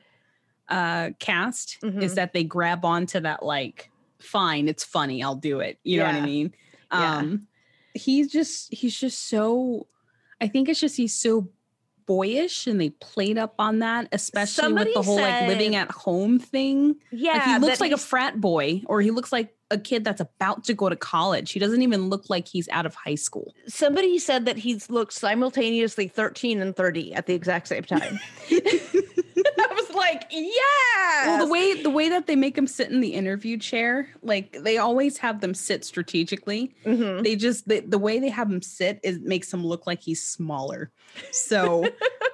uh 0.69 1.11
cast 1.19 1.79
is 1.83 2.13
Mhm. 2.13 2.15
that 2.15 2.33
they 2.33 2.45
grab 2.45 2.85
onto 2.85 3.21
that 3.21 3.43
like 3.45 3.91
fine, 4.25 4.69
it's 4.69 4.85
funny, 4.85 5.23
I'll 5.23 5.37
do 5.37 5.61
it. 5.61 5.79
You 5.85 5.99
know 5.99 6.07
what 6.07 6.15
I 6.15 6.21
mean? 6.21 6.55
Yeah. 6.93 7.17
Um 7.19 7.47
he's 7.95 8.31
just 8.31 8.73
he's 8.73 8.99
just 8.99 9.29
so 9.29 9.87
I 10.41 10.49
think 10.49 10.69
it's 10.69 10.81
just 10.81 10.97
he's 10.97 11.15
so 11.15 11.49
boyish 12.07 12.67
and 12.67 12.79
they 12.79 12.91
played 12.91 13.39
up 13.39 13.55
on 13.59 13.79
that 13.79 14.09
especially 14.13 14.73
with 14.75 14.85
the 14.85 14.93
Somebody 14.93 15.07
whole 15.07 15.21
like 15.21 15.49
living 15.49 15.75
at 15.75 15.91
home 15.91 16.39
thing 16.39 16.97
yeah, 17.11 17.33
like 17.33 17.43
he 17.45 17.59
looks 17.59 17.81
like 17.81 17.93
a 17.93 17.97
frat 17.97 18.41
boy 18.41 18.83
or 18.87 19.01
he 19.01 19.11
looks 19.11 19.33
like 19.33 19.55
a 19.71 19.79
kid 19.79 20.05
that's 20.05 20.21
about 20.21 20.65
to 20.65 20.75
go 20.75 20.89
to 20.89 20.97
college. 20.97 21.53
He 21.53 21.59
doesn't 21.59 21.83
even 21.83 22.09
look 22.09 22.31
like 22.31 22.47
he's 22.49 22.69
out 22.69 22.87
of 22.87 22.95
high 22.95 23.15
school. 23.15 23.55
somebody 23.67 24.19
said 24.19 24.47
that 24.47 24.57
he's 24.57 24.91
looked 24.91 25.13
simultaneously 25.13 26.09
13 26.09 26.61
and 26.61 26.77
30 26.77 27.15
at 27.15 27.27
the 27.27 27.35
exact 27.35 27.69
same 27.69 27.83
time. 27.83 28.21
Like, 29.95 30.27
yeah. 30.31 31.27
Well, 31.27 31.47
the 31.47 31.53
way 31.53 31.83
the 31.83 31.91
way 31.91 32.09
that 32.09 32.27
they 32.27 32.37
make 32.37 32.57
him 32.57 32.67
sit 32.67 32.91
in 32.91 33.01
the 33.01 33.15
interview 33.15 33.57
chair, 33.57 34.09
like 34.23 34.53
they 34.63 34.79
always 34.79 35.19
have 35.19 35.41
them 35.41 35.55
sit 35.55 35.85
strategically. 35.85 36.75
They 37.23 37.37
just 37.37 37.69
the, 37.69 37.81
the 37.81 37.99
way 37.99 38.19
they 38.19 38.31
have 38.31 38.51
him 38.51 38.63
sit 38.63 39.01
is 39.03 39.21
makes 39.21 39.53
him 39.53 39.65
look 39.65 39.87
like 39.87 40.01
he's 40.01 40.23
smaller. 40.23 40.91
So 41.31 41.85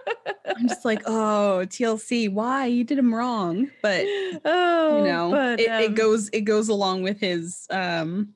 I'm 0.57 0.69
just 0.69 0.85
like, 0.85 1.03
oh, 1.07 1.65
TLC, 1.67 2.33
why 2.33 2.67
you 2.67 2.85
did 2.85 2.99
him 2.99 3.15
wrong? 3.15 3.71
But 3.83 4.05
oh, 4.45 4.99
you 4.99 5.05
know, 5.05 5.31
but, 5.31 5.61
it, 5.61 5.71
it 5.71 5.89
um, 5.89 5.95
goes 5.95 6.29
it 6.33 6.43
goes 6.43 6.69
along 6.69 7.03
with 7.03 7.21
his 7.21 7.67
um 7.71 8.35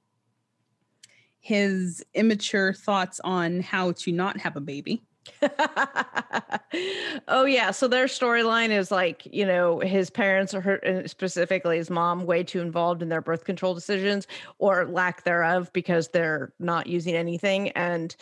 his 1.41 2.05
immature 2.15 2.73
thoughts 2.73 3.21
on 3.23 3.61
how 3.61 3.93
to 3.93 4.13
not 4.13 4.39
have 4.41 4.57
a 4.57 4.61
baby. 4.61 5.03
oh 7.29 7.45
yeah 7.45 7.71
so 7.71 7.89
their 7.89 8.07
storyline 8.07 8.71
is 8.71 8.91
like 8.91 9.27
you 9.31 9.47
know 9.47 9.81
his 9.81 10.11
parents 10.11 10.55
are 10.55 10.61
hurt 10.61 10.83
and 10.85 11.09
specifically 11.09 11.77
his 11.77 11.91
mom 11.91 12.27
way 12.27 12.43
too 12.43 12.61
involved 12.61 13.03
in 13.03 13.09
their 13.09 13.21
birth 13.21 13.45
control 13.45 13.75
decisions 13.75 14.27
or 14.59 14.87
lack 14.87 15.25
thereof 15.25 15.73
because 15.73 16.09
they're 16.09 16.53
not 16.59 16.87
using 16.87 17.15
anything 17.15 17.71
and 17.71 18.17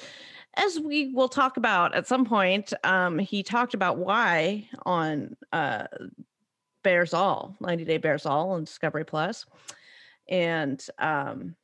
as 0.54 0.78
we 0.78 1.12
will 1.14 1.28
talk 1.28 1.56
about 1.56 1.94
at 1.94 2.06
some 2.06 2.24
point 2.24 2.72
um 2.84 3.18
he 3.18 3.42
talked 3.42 3.74
about 3.74 3.98
why 3.98 4.68
on 4.84 5.36
uh 5.52 5.86
bares 6.84 7.14
all 7.14 7.56
90 7.60 7.84
day 7.84 7.98
bares 7.98 8.26
all 8.26 8.50
on 8.50 8.64
discovery 8.64 9.04
plus 9.04 9.46
and 10.28 10.86
um 10.98 11.54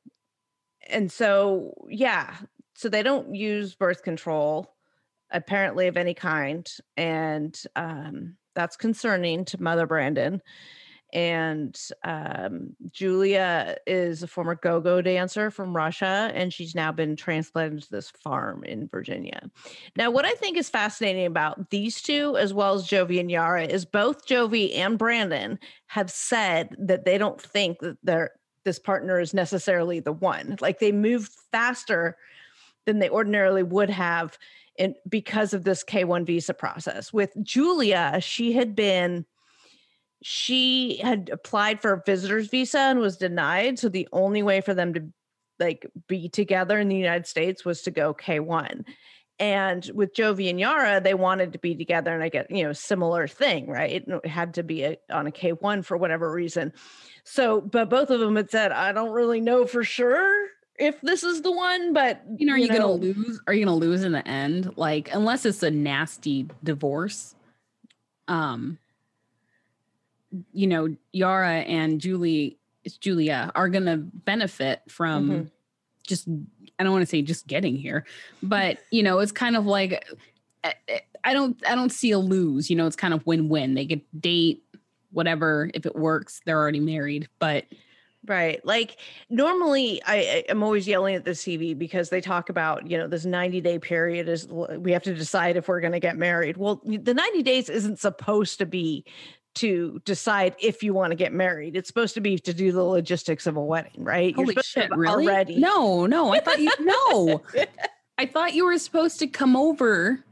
and 0.88 1.12
so 1.12 1.75
yeah 1.88 2.35
so 2.75 2.88
they 2.88 3.02
don't 3.02 3.35
use 3.35 3.75
birth 3.75 4.02
control 4.02 4.73
apparently 5.31 5.87
of 5.87 5.97
any 5.97 6.15
kind 6.15 6.71
and 6.97 7.63
um, 7.77 8.37
that's 8.55 8.77
concerning 8.77 9.45
to 9.45 9.63
mother 9.63 9.87
brandon 9.87 10.43
and 11.15 11.79
um, 12.05 12.77
julia 12.93 13.77
is 13.87 14.23
a 14.23 14.27
former 14.27 14.55
go-go 14.55 15.01
dancer 15.01 15.51
from 15.51 15.75
russia 15.75 16.31
and 16.35 16.53
she's 16.53 16.75
now 16.75 16.93
been 16.93 17.17
transplanted 17.17 17.83
to 17.83 17.91
this 17.91 18.11
farm 18.11 18.63
in 18.65 18.87
virginia. 18.89 19.51
Now 19.97 20.11
what 20.11 20.25
i 20.25 20.33
think 20.33 20.57
is 20.57 20.69
fascinating 20.69 21.27
about 21.27 21.71
these 21.71 22.03
two 22.03 22.37
as 22.37 22.53
well 22.53 22.75
as 22.75 22.87
jovi 22.87 23.21
and 23.21 23.31
yara 23.31 23.65
is 23.65 23.85
both 23.85 24.27
jovi 24.27 24.77
and 24.77 24.99
brandon 24.99 25.59
have 25.87 26.11
said 26.11 26.77
that 26.79 27.05
they 27.05 27.17
don't 27.17 27.41
think 27.41 27.79
that 27.81 27.97
their 28.03 28.33
this 28.69 28.79
partner 28.79 29.19
is 29.19 29.33
necessarily 29.33 29.99
the 29.99 30.13
one. 30.13 30.57
Like 30.61 30.79
they 30.79 30.93
move 30.93 31.31
faster 31.51 32.19
than 32.85 32.99
they 32.99 33.09
ordinarily 33.09 33.63
would 33.63 33.89
have 33.89 34.39
in, 34.79 34.95
because 35.09 35.53
of 35.53 35.65
this 35.65 35.85
K1 35.85 36.25
visa 36.25 36.55
process. 36.55 37.13
With 37.13 37.33
Julia, 37.43 38.21
she 38.21 38.53
had 38.53 38.75
been 38.75 39.27
she 40.23 40.97
had 40.97 41.31
applied 41.33 41.81
for 41.81 41.93
a 41.93 42.03
visitor's 42.05 42.49
visa 42.49 42.79
and 42.79 42.99
was 42.99 43.17
denied. 43.17 43.79
So 43.79 43.89
the 43.89 44.09
only 44.13 44.43
way 44.43 44.61
for 44.61 44.75
them 44.75 44.95
to 44.95 45.05
like 45.61 45.87
be 46.09 46.29
together 46.29 46.79
in 46.79 46.89
the 46.89 46.97
United 46.97 47.27
States 47.27 47.65
was 47.65 47.83
to 47.83 47.91
go 47.91 48.15
K1. 48.15 48.85
And 49.41 49.89
with 49.95 50.15
Jovi 50.15 50.51
and 50.51 50.59
Yara, 50.59 51.01
they 51.01 51.15
wanted 51.15 51.53
to 51.53 51.61
be 51.61 51.77
together, 51.77 52.13
and 52.13 52.25
I 52.25 52.29
get 52.29 52.51
you 52.51 52.65
know 52.65 52.73
similar 52.73 53.29
thing, 53.29 53.69
right? 53.69 54.05
It 54.05 54.27
had 54.27 54.55
to 54.55 54.65
be 54.65 54.83
a, 54.83 54.97
on 55.11 55.29
a 55.29 55.31
K 55.31 55.53
one 55.53 55.83
for 55.83 55.97
whatever 55.97 56.33
reason. 56.33 56.73
So, 57.23 57.61
but 57.61 57.89
both 57.89 58.11
of 58.11 58.19
them 58.19 58.35
had 58.35 58.51
said, 58.51 58.73
I 58.73 58.91
don't 58.91 59.13
really 59.13 59.41
know 59.41 59.65
for 59.65 59.85
sure 59.85 60.49
if 60.79 61.01
this 61.01 61.23
is 61.25 61.43
the 61.43 61.51
one, 61.53 61.93
but 61.93 62.23
You 62.37 62.47
know, 62.47 62.53
are 62.55 62.59
you, 62.59 62.69
know, 62.69 62.79
gonna 62.79 62.93
lose? 62.93 63.41
Are 63.47 63.53
you 63.55 63.65
gonna 63.65 63.77
lose 63.77 64.05
in 64.05 64.13
the 64.13 64.27
end? 64.27 64.73
Like, 64.77 65.13
unless 65.15 65.45
it's 65.47 65.63
a 65.63 65.71
nasty 65.71 66.49
divorce, 66.63 67.35
um, 68.29 68.79
you 70.53 70.67
know, 70.67 70.95
Yara 71.13 71.59
and 71.61 72.01
Julie, 72.01 72.59
it's 72.85 72.97
Julia, 72.97 73.51
are 73.55 73.69
gonna 73.69 73.97
benefit 73.97 74.83
from 74.89 75.31
Mhm. 75.31 75.51
just. 76.07 76.29
I 76.81 76.85
don't 76.85 76.93
want 76.93 77.03
to 77.03 77.07
say 77.07 77.23
just 77.23 77.49
getting 77.49 77.75
here, 77.77 78.05
but 78.43 78.79
you 78.93 79.03
know, 79.03 79.19
it's 79.19 79.33
kind 79.33 79.57
of 79.57 79.67
like 79.67 80.05
I- 80.65 80.75
I- 80.89 81.01
I 81.25 81.35
don't. 81.35 81.57
I 81.69 81.75
don't 81.75 81.91
see 81.91 82.11
a 82.13 82.19
lose. 82.19 82.69
You 82.71 82.77
know, 82.77 82.87
it's 82.87 82.95
kind 82.97 83.13
of 83.15 83.27
win-win. 83.27 83.75
They 83.75 83.85
get 83.85 84.21
date, 84.21 84.63
whatever. 85.11 85.71
If 85.75 85.87
it 85.87 85.97
works, 85.97 86.41
they're 86.45 86.59
already 86.59 86.81
married. 86.81 87.29
But 87.39 87.65
Right. 88.27 88.65
Like 88.65 88.99
normally 89.31 90.03
I 90.07 90.45
I'm 90.49 90.63
always 90.63 90.87
yelling 90.87 91.15
at 91.15 91.25
the 91.25 91.31
CV 91.31 91.77
because 91.79 92.11
they 92.11 92.21
talk 92.21 92.51
about, 92.51 92.91
you 92.91 92.99
know, 92.99 93.07
this 93.07 93.25
90 93.25 93.61
day 93.61 93.79
period 93.79 94.29
is 94.29 94.47
we 94.49 94.93
have 94.93 95.03
to 95.05 95.15
decide 95.15 95.57
if 95.57 95.69
we're 95.69 95.81
going 95.81 95.93
to 95.93 96.01
get 96.01 96.17
married. 96.17 96.57
Well, 96.57 96.83
the 96.85 97.15
90 97.15 97.43
days 97.43 97.69
isn't 97.69 97.99
supposed 97.99 98.59
to 98.59 98.67
be 98.67 99.05
to 99.57 100.01
decide 100.05 100.55
if 100.61 100.83
you 100.83 100.95
want 100.95 101.11
to 101.11 101.17
get 101.17 101.33
married. 101.33 101.77
It's 101.77 101.89
supposed 101.89 102.15
to 102.15 102.21
be 102.21 102.39
to 102.39 102.55
do 102.55 102.71
the 102.71 102.83
logistics 102.83 103.47
of 103.47 103.57
a 103.57 103.65
wedding, 103.65 104.05
right? 104.05 104.35
You're 104.37 104.47
Holy 104.47 104.57
shit, 104.63 104.91
really? 104.95 105.27
Already. 105.27 105.57
No, 105.57 106.07
no. 106.07 106.33
I 106.33 106.41
thought 106.41 106.61
you 106.61 106.71
no. 106.81 107.43
I 108.19 108.27
thought 108.27 108.55
you 108.55 108.65
were 108.65 108.79
supposed 108.79 109.21
to 109.21 109.27
come 109.27 109.57
over 109.57 110.25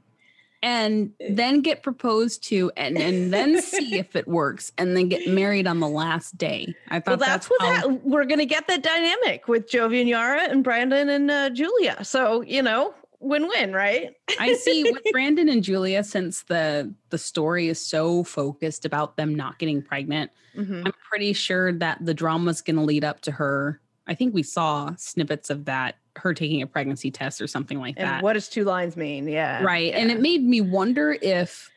and 0.67 1.13
then 1.31 1.61
get 1.61 1.85
proposed 1.85 2.43
to 2.43 2.73
and, 2.77 2.99
and 2.99 3.33
then 3.33 3.63
see 3.63 3.99
if 3.99 4.17
it 4.17 4.27
works 4.27 4.73
and 4.77 4.97
then 4.97 5.09
get 5.09 5.29
married 5.29 5.65
on 5.69 5.79
the 5.79 5.89
last 5.89 6.37
day. 6.37 6.75
I 6.89 6.95
Well, 6.95 7.01
thought 7.01 7.21
that's, 7.21 7.49
that's, 7.49 7.51
what 7.51 7.63
how, 7.63 7.89
that, 7.89 8.05
we're 8.05 8.25
going 8.25 8.41
to 8.41 8.47
get 8.47 8.67
that 8.67 8.83
dynamic 8.83 9.47
with 9.47 9.71
Jovi 9.71 10.01
and 10.01 10.09
Yara 10.09 10.43
and 10.43 10.65
Brandon 10.65 11.09
and 11.09 11.31
uh, 11.31 11.51
Julia. 11.51 12.03
So, 12.03 12.41
you 12.41 12.63
know, 12.63 12.95
win-win, 13.21 13.75
right? 13.75 14.11
I 14.41 14.55
see 14.55 14.83
with 14.93 15.05
Brandon 15.13 15.49
and 15.49 15.63
Julia 15.63 16.03
since 16.03 16.43
the 16.43 16.93
the 17.11 17.19
story 17.19 17.69
is 17.69 17.81
so 17.81 18.25
focused 18.25 18.85
about 18.85 19.17
them 19.17 19.37
not 19.37 19.61
getting 19.61 19.83
pregnant. 19.83 20.33
Mhm. 20.57 20.83
I'm 20.85 20.93
pretty 21.09 21.33
sure 21.33 21.73
that 21.75 22.05
the 22.05 22.13
drama's 22.13 22.61
going 22.61 22.77
to 22.77 22.83
lead 22.83 23.05
up 23.05 23.21
to 23.21 23.31
her 23.31 23.81
I 24.07 24.15
think 24.15 24.35
we 24.35 24.43
saw 24.43 24.95
snippets 24.97 25.51
of 25.51 25.65
that, 25.67 25.97
her 26.17 26.33
taking 26.33 26.63
a 26.63 26.67
pregnancy 26.67 27.11
test 27.11 27.41
or 27.41 27.47
something 27.47 27.79
like 27.79 27.95
And 27.99 28.07
that. 28.09 28.23
what 28.23 28.35
does 28.35 28.49
two 28.49 28.65
lines 28.65 28.97
mean? 28.97 29.27
Yeah. 29.29 29.63
right. 29.63 29.93
And 29.95 30.11
it 30.11 30.21
made 30.21 30.43
me 30.43 30.61
wonder 30.61 31.17
if 31.21 31.71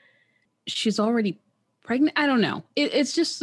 she's 0.68 1.00
already 1.00 1.40
pregnant. 1.84 2.14
I 2.18 2.28
don't 2.28 2.42
know. 2.42 2.64
It, 2.76 2.94
it's 2.94 3.14
just, 3.14 3.42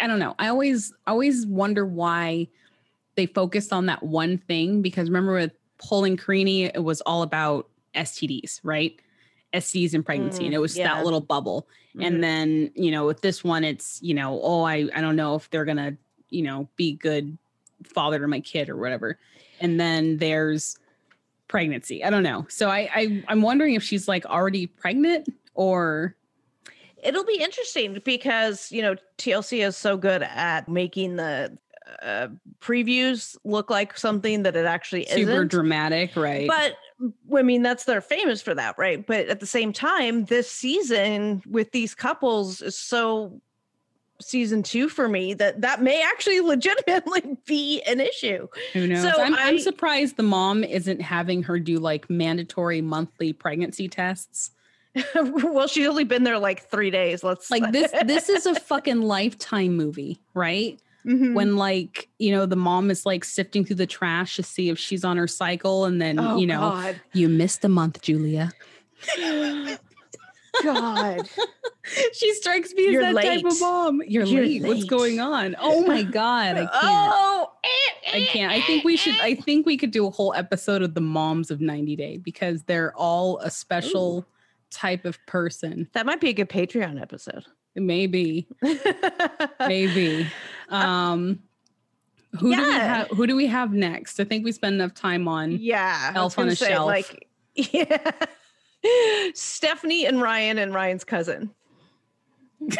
I 0.00 0.06
don't 0.06 0.18
know. 0.18 0.34
I 0.38 0.48
always, 0.48 0.94
always 1.06 1.46
wonder 1.46 1.84
why 1.84 2.48
they 3.16 3.26
focused 3.26 3.72
on 3.72 3.86
that 3.86 4.02
one 4.02 4.38
thing 4.38 4.80
because 4.80 5.08
remember 5.10 5.34
with 5.34 5.52
Paul 5.78 6.04
and 6.04 6.18
Karine, 6.18 6.70
it 6.74 6.82
was 6.82 7.02
all 7.02 7.22
about 7.22 7.68
STDs, 7.94 8.60
right? 8.62 8.98
STDs 9.52 9.92
and 9.92 10.04
pregnancy. 10.06 10.44
and 10.46 10.52
Mm, 10.52 10.56
it 10.56 10.60
was 10.60 10.78
yeah. 10.78 10.94
that 10.94 11.04
little 11.04 11.20
bubble. 11.20 11.68
Mhm. 11.94 12.06
And 12.06 12.24
then, 12.24 12.70
you 12.74 12.90
know, 12.90 13.04
with 13.04 13.20
this 13.20 13.44
one, 13.44 13.64
it's, 13.64 14.00
you 14.02 14.14
know, 14.14 14.40
oh, 14.42 14.62
I, 14.62 14.88
I 14.94 15.02
don't 15.02 15.16
know 15.16 15.34
if 15.34 15.50
they're 15.50 15.66
going 15.66 15.76
to, 15.76 15.94
you 16.30 16.40
know, 16.42 16.70
be 16.76 16.94
good 16.94 17.36
father 17.84 18.18
to 18.20 18.28
my 18.28 18.40
kid 18.40 18.68
or 18.68 18.76
whatever. 18.76 19.18
And 19.60 19.78
then 19.78 20.18
there's 20.18 20.78
pregnancy. 21.48 22.04
I 22.04 22.10
don't 22.10 22.22
know. 22.22 22.46
So 22.48 22.68
I, 22.68 22.88
I 22.94 23.24
I'm 23.28 23.42
wondering 23.42 23.74
if 23.74 23.82
she's 23.82 24.08
like 24.08 24.24
already 24.26 24.66
pregnant 24.66 25.28
or 25.54 26.16
it'll 27.02 27.24
be 27.24 27.38
interesting 27.40 28.00
because 28.04 28.72
you 28.72 28.82
know 28.82 28.96
TLC 29.18 29.66
is 29.66 29.76
so 29.76 29.96
good 29.96 30.22
at 30.22 30.68
making 30.68 31.16
the 31.16 31.56
uh, 32.02 32.28
previews 32.60 33.36
look 33.44 33.70
like 33.70 33.98
something 33.98 34.44
that 34.44 34.56
it 34.56 34.66
actually 34.66 35.04
super 35.06 35.20
isn't. 35.20 35.34
Super 35.34 35.44
dramatic, 35.44 36.16
right? 36.16 36.48
But 36.48 36.74
I 37.36 37.42
mean, 37.42 37.62
that's 37.62 37.84
they're 37.84 38.00
famous 38.00 38.40
for 38.40 38.54
that, 38.54 38.76
right? 38.78 39.06
But 39.06 39.28
at 39.28 39.40
the 39.40 39.46
same 39.46 39.72
time, 39.72 40.24
this 40.26 40.50
season 40.50 41.42
with 41.46 41.72
these 41.72 41.94
couples 41.94 42.62
is 42.62 42.78
so 42.78 43.40
season 44.22 44.62
two 44.62 44.88
for 44.88 45.08
me 45.08 45.34
that 45.34 45.60
that 45.60 45.82
may 45.82 46.02
actually 46.02 46.40
legitimately 46.54 47.36
be 47.46 47.82
an 47.82 48.00
issue. 48.00 48.48
Who 48.72 48.86
knows? 48.86 49.02
so 49.02 49.22
I'm, 49.22 49.34
I'm 49.34 49.58
surprised 49.58 50.16
the 50.16 50.22
mom 50.22 50.64
isn't 50.64 51.00
having 51.00 51.42
her 51.44 51.58
do 51.58 51.78
like 51.78 52.08
mandatory 52.08 52.80
monthly 52.80 53.32
pregnancy 53.32 53.88
tests. 53.88 54.50
well, 55.14 55.68
she's 55.68 55.86
only 55.86 56.04
been 56.04 56.22
there 56.22 56.38
like 56.38 56.68
three 56.70 56.90
days. 56.90 57.24
Let's 57.24 57.50
Like 57.50 57.72
this, 57.72 57.92
this 58.04 58.28
is 58.28 58.46
a 58.46 58.54
fucking 58.54 59.00
lifetime 59.00 59.76
movie, 59.76 60.20
right? 60.34 60.80
Mhm. 61.04 61.34
when 61.34 61.56
like 61.56 62.08
you 62.20 62.30
know 62.30 62.46
the 62.46 62.54
mom 62.54 62.88
is 62.88 63.04
like 63.04 63.24
sifting 63.24 63.64
through 63.64 63.74
the 63.74 63.88
trash 63.88 64.36
to 64.36 64.44
see 64.44 64.68
if 64.68 64.78
she's 64.78 65.02
on 65.02 65.16
her 65.16 65.26
cycle 65.26 65.84
and 65.84 66.00
then 66.00 66.16
oh, 66.20 66.36
you 66.36 66.46
know 66.46 66.60
God. 66.60 67.00
you 67.12 67.28
missed 67.28 67.64
a 67.64 67.68
month 67.68 68.00
julia 68.02 68.52
God. 70.62 71.28
she 72.12 72.34
strikes 72.34 72.72
me 72.74 72.86
as 72.88 72.92
You're 72.92 73.12
that 73.12 73.22
type 73.22 73.44
of 73.44 73.58
mom 73.60 74.02
you're, 74.06 74.24
You're 74.24 74.44
late. 74.46 74.62
what's 74.62 74.84
going 74.84 75.18
on 75.18 75.56
oh 75.60 75.84
my 75.84 76.02
god 76.02 76.56
i 76.56 76.66
can't 76.66 76.70
Oh, 76.74 77.50
eh, 77.64 77.68
i 78.12 78.18
eh, 78.20 78.26
can't 78.26 78.52
i 78.52 78.56
eh, 78.58 78.62
think 78.62 78.84
we 78.84 78.96
should 78.96 79.18
i 79.20 79.34
think 79.34 79.66
we 79.66 79.76
could 79.76 79.90
do 79.90 80.06
a 80.06 80.10
whole 80.10 80.32
episode 80.34 80.82
of 80.82 80.94
the 80.94 81.00
moms 81.00 81.50
of 81.50 81.60
90 81.60 81.96
day 81.96 82.18
because 82.18 82.62
they're 82.64 82.94
all 82.96 83.38
a 83.38 83.50
special 83.50 84.24
type 84.70 85.04
of 85.04 85.18
person 85.26 85.88
That 85.92 86.06
might 86.06 86.20
be 86.20 86.28
a 86.30 86.32
good 86.32 86.48
Patreon 86.48 87.00
episode. 87.02 87.44
maybe 87.74 88.46
maybe 89.60 90.26
uh, 90.70 90.74
um 90.76 91.40
who 92.38 92.54
do 92.54 92.62
we 92.62 92.72
have 92.72 93.08
who 93.08 93.26
do 93.26 93.34
we 93.36 93.46
have 93.46 93.72
next 93.72 94.20
i 94.20 94.24
think 94.24 94.44
we 94.44 94.52
spend 94.52 94.74
enough 94.76 94.94
time 94.94 95.26
on 95.26 95.52
yeah. 95.60 96.12
Elf 96.14 96.38
on 96.38 96.48
a 96.48 96.56
say, 96.56 96.68
shelf. 96.68 96.86
Like, 96.86 97.28
yeah. 97.54 98.12
Stephanie 99.34 100.06
and 100.06 100.20
Ryan 100.20 100.58
and 100.58 100.74
Ryan's 100.74 101.04
cousin. 101.04 101.50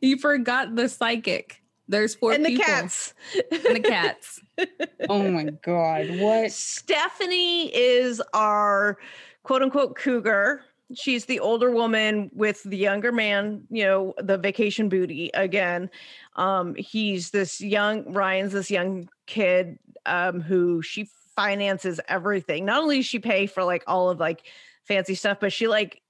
You 0.00 0.16
forgot 0.18 0.76
the 0.76 0.88
psychic. 0.88 1.62
There's 1.88 2.14
four 2.14 2.32
and 2.32 2.44
the 2.44 2.50
people. 2.50 2.64
cats. 2.64 3.14
And 3.50 3.76
the 3.76 3.80
cats. 3.80 4.40
oh 5.08 5.28
my 5.30 5.44
god! 5.62 6.08
What? 6.20 6.52
Stephanie 6.52 7.74
is 7.74 8.22
our 8.32 8.98
quote 9.42 9.62
unquote 9.62 9.96
cougar. 9.96 10.62
She's 10.94 11.24
the 11.24 11.40
older 11.40 11.70
woman 11.70 12.30
with 12.32 12.62
the 12.64 12.76
younger 12.76 13.12
man, 13.12 13.62
you 13.70 13.84
know, 13.84 14.14
the 14.18 14.38
vacation 14.38 14.88
booty 14.88 15.30
again. 15.34 15.88
Um, 16.36 16.74
he's 16.76 17.30
this 17.30 17.60
young 17.60 18.12
Ryan's 18.12 18.52
this 18.52 18.70
young 18.70 19.08
kid 19.26 19.78
um 20.06 20.40
who 20.40 20.82
she 20.82 21.08
finances 21.44 22.00
everything. 22.08 22.64
Not 22.66 22.82
only 22.82 22.96
does 22.98 23.06
she 23.06 23.18
pay 23.18 23.46
for 23.46 23.64
like 23.64 23.82
all 23.86 24.10
of 24.10 24.20
like 24.20 24.42
fancy 24.84 25.14
stuff, 25.14 25.38
but 25.40 25.52
she 25.52 25.68
like 25.68 26.02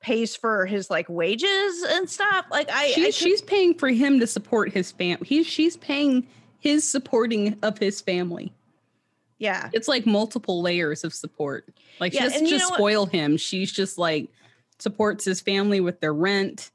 pays 0.00 0.34
for 0.36 0.66
his 0.66 0.90
like 0.90 1.08
wages 1.08 1.82
and 1.88 2.08
stuff. 2.10 2.46
Like 2.50 2.68
I, 2.70 2.90
I 2.90 2.94
could- 2.94 3.14
she's 3.14 3.42
paying 3.42 3.74
for 3.74 3.88
him 3.88 4.18
to 4.20 4.26
support 4.26 4.72
his 4.72 4.90
fam. 4.92 5.18
He's 5.24 5.46
she's 5.46 5.76
paying 5.76 6.26
his 6.58 6.88
supporting 6.90 7.56
of 7.62 7.78
his 7.78 8.00
family. 8.00 8.52
yeah. 9.38 9.70
It's 9.72 9.86
like 9.88 10.04
multiple 10.06 10.62
layers 10.62 11.04
of 11.04 11.14
support. 11.14 11.68
Like 12.00 12.12
she 12.12 12.18
Yeah, 12.18 12.24
doesn't 12.28 12.46
just 12.46 12.64
know 12.64 12.68
what? 12.70 12.76
spoil 12.78 13.06
him. 13.06 13.36
She's 13.36 13.70
just 13.72 13.98
like 13.98 14.28
supports 14.78 15.24
his 15.24 15.40
family 15.40 15.80
with 15.80 16.00
their 16.00 16.12
rent. 16.14 16.70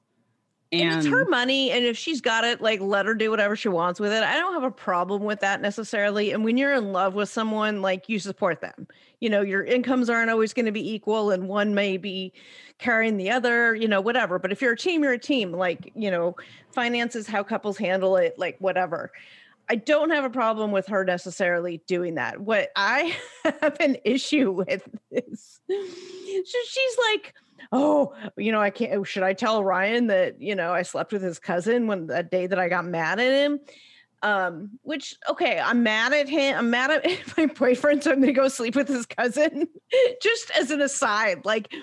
And 0.71 0.81
And, 0.81 0.97
it's 0.97 1.07
her 1.07 1.25
money 1.25 1.71
and 1.71 1.85
if 1.85 1.97
she's 1.97 2.21
got 2.21 2.43
it 2.43 2.61
like 2.61 2.79
let 2.79 3.05
her 3.05 3.13
do 3.13 3.29
whatever 3.29 3.55
she 3.55 3.69
wants 3.69 3.99
with 3.99 4.11
it. 4.11 4.23
I 4.23 4.35
don't 4.35 4.53
have 4.53 4.63
a 4.63 4.71
problem 4.71 5.23
with 5.23 5.39
that 5.41 5.61
necessarily 5.61 6.31
and 6.31 6.43
when 6.43 6.57
you're 6.57 6.73
in 6.73 6.91
love 6.91 7.13
with 7.13 7.29
someone 7.29 7.81
like 7.81 8.07
you 8.07 8.19
support 8.19 8.61
them. 8.61 8.87
You 9.19 9.29
know 9.29 9.41
your 9.41 9.63
incomes 9.63 10.09
aren't 10.09 10.31
always 10.31 10.53
going 10.53 10.65
to 10.65 10.71
be 10.71 10.93
equal 10.93 11.31
and 11.31 11.47
one 11.47 11.75
may 11.75 11.97
be 11.97 12.33
carrying 12.77 13.17
the 13.17 13.31
other 13.31 13.75
you 13.75 13.87
know 13.87 14.01
whatever. 14.01 14.39
But 14.39 14.51
if 14.51 14.61
you're 14.61 14.73
a 14.73 14.77
team 14.77 15.03
you're 15.03 15.13
a 15.13 15.19
team. 15.19 15.51
Like 15.51 15.91
you 15.95 16.09
know 16.09 16.35
finances 16.71 17.27
how 17.27 17.43
couples 17.43 17.77
handle 17.77 18.15
it 18.15 18.37
like 18.39 18.57
whatever. 18.59 19.11
I 19.69 19.75
don't 19.75 20.09
have 20.09 20.25
a 20.25 20.29
problem 20.29 20.71
with 20.71 20.87
her 20.87 21.05
necessarily 21.05 21.81
doing 21.87 22.15
that. 22.15 22.41
What 22.41 22.71
I 22.75 23.15
have 23.61 23.77
an 23.79 23.97
issue 24.03 24.51
with 24.51 24.87
is 25.11 25.61
so 25.69 26.57
she's 26.67 26.97
like, 27.11 27.33
oh, 27.71 28.13
you 28.37 28.51
know, 28.51 28.61
I 28.61 28.69
can't. 28.69 29.05
Should 29.05 29.23
I 29.23 29.33
tell 29.33 29.63
Ryan 29.63 30.07
that 30.07 30.41
you 30.41 30.55
know 30.55 30.73
I 30.73 30.81
slept 30.81 31.11
with 31.13 31.21
his 31.21 31.39
cousin 31.39 31.87
when 31.87 32.07
that 32.07 32.31
day 32.31 32.47
that 32.47 32.59
I 32.59 32.69
got 32.69 32.85
mad 32.85 33.19
at 33.19 33.31
him? 33.31 33.59
Um, 34.23 34.77
which 34.83 35.15
okay, 35.29 35.59
I'm 35.59 35.81
mad 35.83 36.13
at 36.13 36.29
him. 36.29 36.57
I'm 36.57 36.69
mad 36.69 36.91
at 36.91 37.05
my 37.37 37.47
boyfriend, 37.47 38.03
so 38.03 38.11
I'm 38.11 38.19
gonna 38.19 38.33
go 38.33 38.47
sleep 38.47 38.75
with 38.75 38.87
his 38.87 39.05
cousin. 39.05 39.67
Just 40.21 40.51
as 40.51 40.71
an 40.71 40.81
aside, 40.81 41.45
like 41.45 41.73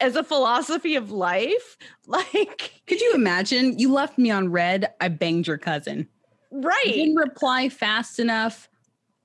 as 0.00 0.16
a 0.16 0.24
philosophy 0.24 0.96
of 0.96 1.10
life, 1.10 1.76
like 2.06 2.82
could 2.86 3.00
you 3.00 3.14
imagine? 3.14 3.78
You 3.78 3.92
left 3.92 4.18
me 4.18 4.30
on 4.30 4.50
red. 4.50 4.92
I 5.00 5.08
banged 5.08 5.46
your 5.46 5.58
cousin. 5.58 6.08
You 6.50 6.60
right. 6.60 6.82
didn't 6.84 7.16
reply 7.16 7.68
fast 7.68 8.18
enough. 8.18 8.68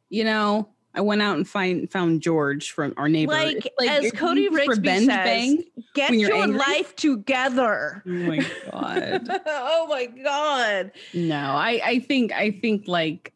You 0.09 0.23
know, 0.23 0.69
I 0.95 1.01
went 1.01 1.21
out 1.21 1.37
and 1.37 1.47
find 1.47 1.89
found 1.91 2.21
George 2.21 2.71
from 2.71 2.93
our 2.97 3.09
neighbor. 3.09 3.31
Like, 3.31 3.67
It's 3.79 4.05
as 4.05 4.11
Cody 4.11 4.47
Rigsby 4.49 4.99
says, 4.99 5.07
bang. 5.07 5.63
Get 5.95 6.13
your 6.13 6.35
angry? 6.35 6.59
life 6.59 6.95
together. 6.95 8.03
Oh 8.05 8.09
my 8.09 8.45
god. 8.71 9.41
oh 9.47 9.87
my 9.89 10.05
god. 10.05 10.91
No, 11.13 11.39
I 11.39 11.81
I 11.83 11.99
think 11.99 12.31
I 12.31 12.51
think 12.51 12.87
like, 12.87 13.33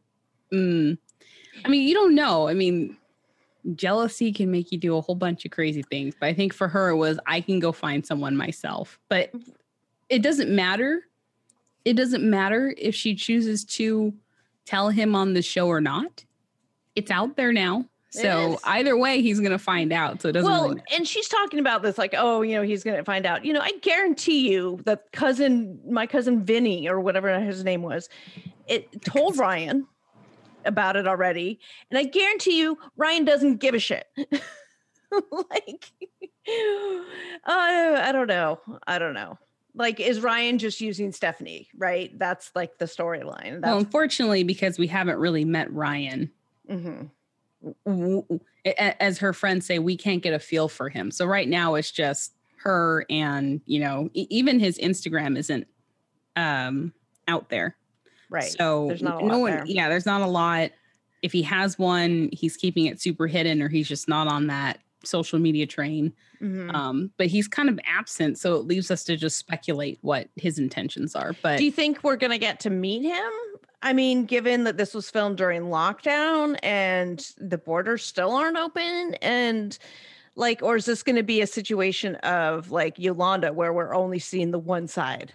mm, 0.53 0.97
I 1.65 1.69
mean, 1.69 1.87
you 1.87 1.95
don't 1.95 2.13
know. 2.13 2.47
I 2.47 2.53
mean, 2.53 2.95
jealousy 3.75 4.31
can 4.31 4.51
make 4.51 4.71
you 4.71 4.77
do 4.77 4.95
a 4.95 5.01
whole 5.01 5.15
bunch 5.15 5.43
of 5.45 5.51
crazy 5.51 5.81
things, 5.81 6.13
but 6.19 6.27
I 6.27 6.33
think 6.33 6.53
for 6.53 6.67
her 6.67 6.89
it 6.89 6.97
was 6.97 7.19
I 7.25 7.41
can 7.41 7.59
go 7.59 7.71
find 7.71 8.05
someone 8.05 8.37
myself. 8.37 8.99
But 9.09 9.31
it 10.09 10.21
doesn't 10.21 10.53
matter. 10.53 11.03
It 11.85 11.93
doesn't 11.93 12.27
matter 12.27 12.75
if 12.77 12.93
she 12.93 13.15
chooses 13.15 13.65
to 13.65 14.13
tell 14.65 14.89
him 14.89 15.15
on 15.15 15.33
the 15.33 15.41
show 15.41 15.67
or 15.67 15.81
not. 15.81 16.23
It's 16.97 17.11
out 17.11 17.37
there 17.37 17.53
now. 17.53 17.85
So 18.09 18.57
either 18.63 18.97
way, 18.97 19.21
he's 19.21 19.39
gonna 19.39 19.59
find 19.59 19.93
out. 19.93 20.21
So 20.21 20.29
it 20.29 20.31
doesn't 20.31 20.49
Well, 20.49 20.69
really 20.69 20.81
and 20.95 21.07
she's 21.07 21.27
talking 21.27 21.59
about 21.59 21.83
this 21.83 21.97
like, 21.97 22.15
oh, 22.17 22.41
you 22.41 22.55
know, 22.55 22.63
he's 22.63 22.83
going 22.83 22.97
to 22.97 23.03
find 23.03 23.25
out. 23.25 23.45
You 23.45 23.53
know, 23.53 23.59
I 23.59 23.73
guarantee 23.81 24.51
you 24.51 24.79
that 24.85 25.11
cousin, 25.11 25.79
my 25.87 26.07
cousin 26.07 26.43
Vinny 26.43 26.89
or 26.89 26.99
whatever 26.99 27.39
his 27.39 27.63
name 27.63 27.83
was, 27.83 28.09
it 28.65 29.03
told 29.03 29.37
Ryan 29.37 29.85
about 30.65 30.95
it 30.95 31.07
already, 31.07 31.59
and 31.91 31.97
I 31.97 32.03
guarantee 32.03 32.57
you, 32.59 32.77
Ryan 32.95 33.23
doesn't 33.25 33.57
give 33.57 33.75
a 33.75 33.79
shit. 33.79 34.05
like, 34.17 35.91
uh, 36.51 38.01
I 38.03 38.09
don't 38.11 38.27
know. 38.27 38.59
I 38.87 38.99
don't 38.99 39.13
know. 39.13 39.37
Like, 39.75 39.99
is 39.99 40.21
Ryan 40.21 40.57
just 40.57 40.81
using 40.81 41.11
Stephanie? 41.11 41.69
Right? 41.77 42.17
That's 42.17 42.51
like 42.55 42.79
the 42.79 42.85
storyline. 42.85 43.61
Well, 43.61 43.77
unfortunately, 43.77 44.43
because 44.43 44.79
we 44.79 44.87
haven't 44.87 45.19
really 45.19 45.45
met 45.45 45.71
Ryan, 45.71 46.31
mhm. 46.69 47.09
a- 48.65 49.03
as 49.03 49.17
her 49.19 49.33
friends 49.33 49.65
say, 49.65 49.79
we 49.79 49.97
can't 49.97 50.21
get 50.23 50.33
a 50.33 50.39
feel 50.39 50.67
for 50.67 50.89
him. 50.89 51.11
So 51.11 51.25
right 51.25 51.47
now 51.47 51.75
it's 51.75 51.91
just 51.91 52.33
her 52.63 53.05
and, 53.09 53.61
you 53.65 53.79
know, 53.79 54.09
even 54.13 54.59
his 54.59 54.77
Instagram 54.79 55.37
isn't 55.37 55.67
um 56.35 56.93
out 57.27 57.49
there. 57.49 57.75
right. 58.29 58.43
So 58.43 58.87
There's 58.87 59.01
not 59.01 59.21
a 59.21 59.25
no 59.25 59.33
lot 59.35 59.41
one 59.41 59.51
there. 59.51 59.65
yeah, 59.65 59.89
there's 59.89 60.05
not 60.05 60.21
a 60.21 60.27
lot. 60.27 60.71
If 61.23 61.31
he 61.31 61.41
has 61.43 61.79
one, 61.79 62.29
he's 62.31 62.55
keeping 62.55 62.85
it 62.85 63.01
super 63.01 63.25
hidden 63.27 63.61
or 63.61 63.69
he's 63.69 63.87
just 63.87 64.07
not 64.07 64.27
on 64.27 64.47
that 64.47 64.79
social 65.03 65.39
media 65.39 65.65
train. 65.65 66.13
Mhm. 66.41 66.71
Um, 66.73 67.11
but 67.17 67.27
he's 67.27 67.47
kind 67.47 67.69
of 67.69 67.79
absent, 67.85 68.37
so 68.37 68.55
it 68.55 68.65
leaves 68.65 68.91
us 68.91 69.03
to 69.05 69.17
just 69.17 69.37
speculate 69.37 69.97
what 70.01 70.29
his 70.35 70.59
intentions 70.59 71.15
are. 71.15 71.33
But 71.41 71.57
Do 71.57 71.65
you 71.65 71.71
think 71.71 72.03
we're 72.03 72.17
gonna 72.17 72.37
get 72.37 72.59
to 72.61 72.69
meet 72.69 73.01
him? 73.03 73.31
I 73.81 73.93
mean, 73.93 74.25
given 74.25 74.63
that 74.63 74.77
this 74.77 74.93
was 74.93 75.09
filmed 75.09 75.37
during 75.37 75.63
lockdown 75.63 76.57
and 76.63 77.19
the 77.37 77.57
borders 77.57 78.03
still 78.03 78.31
aren't 78.31 78.57
open, 78.57 79.15
and 79.21 79.77
like, 80.35 80.61
or 80.63 80.75
is 80.75 80.85
this 80.85 81.03
going 81.03 81.15
to 81.15 81.23
be 81.23 81.41
a 81.41 81.47
situation 81.47 82.15
of 82.17 82.71
like 82.71 82.97
Yolanda 82.97 83.53
where 83.53 83.73
we're 83.73 83.95
only 83.95 84.19
seeing 84.19 84.51
the 84.51 84.59
one 84.59 84.87
side? 84.87 85.33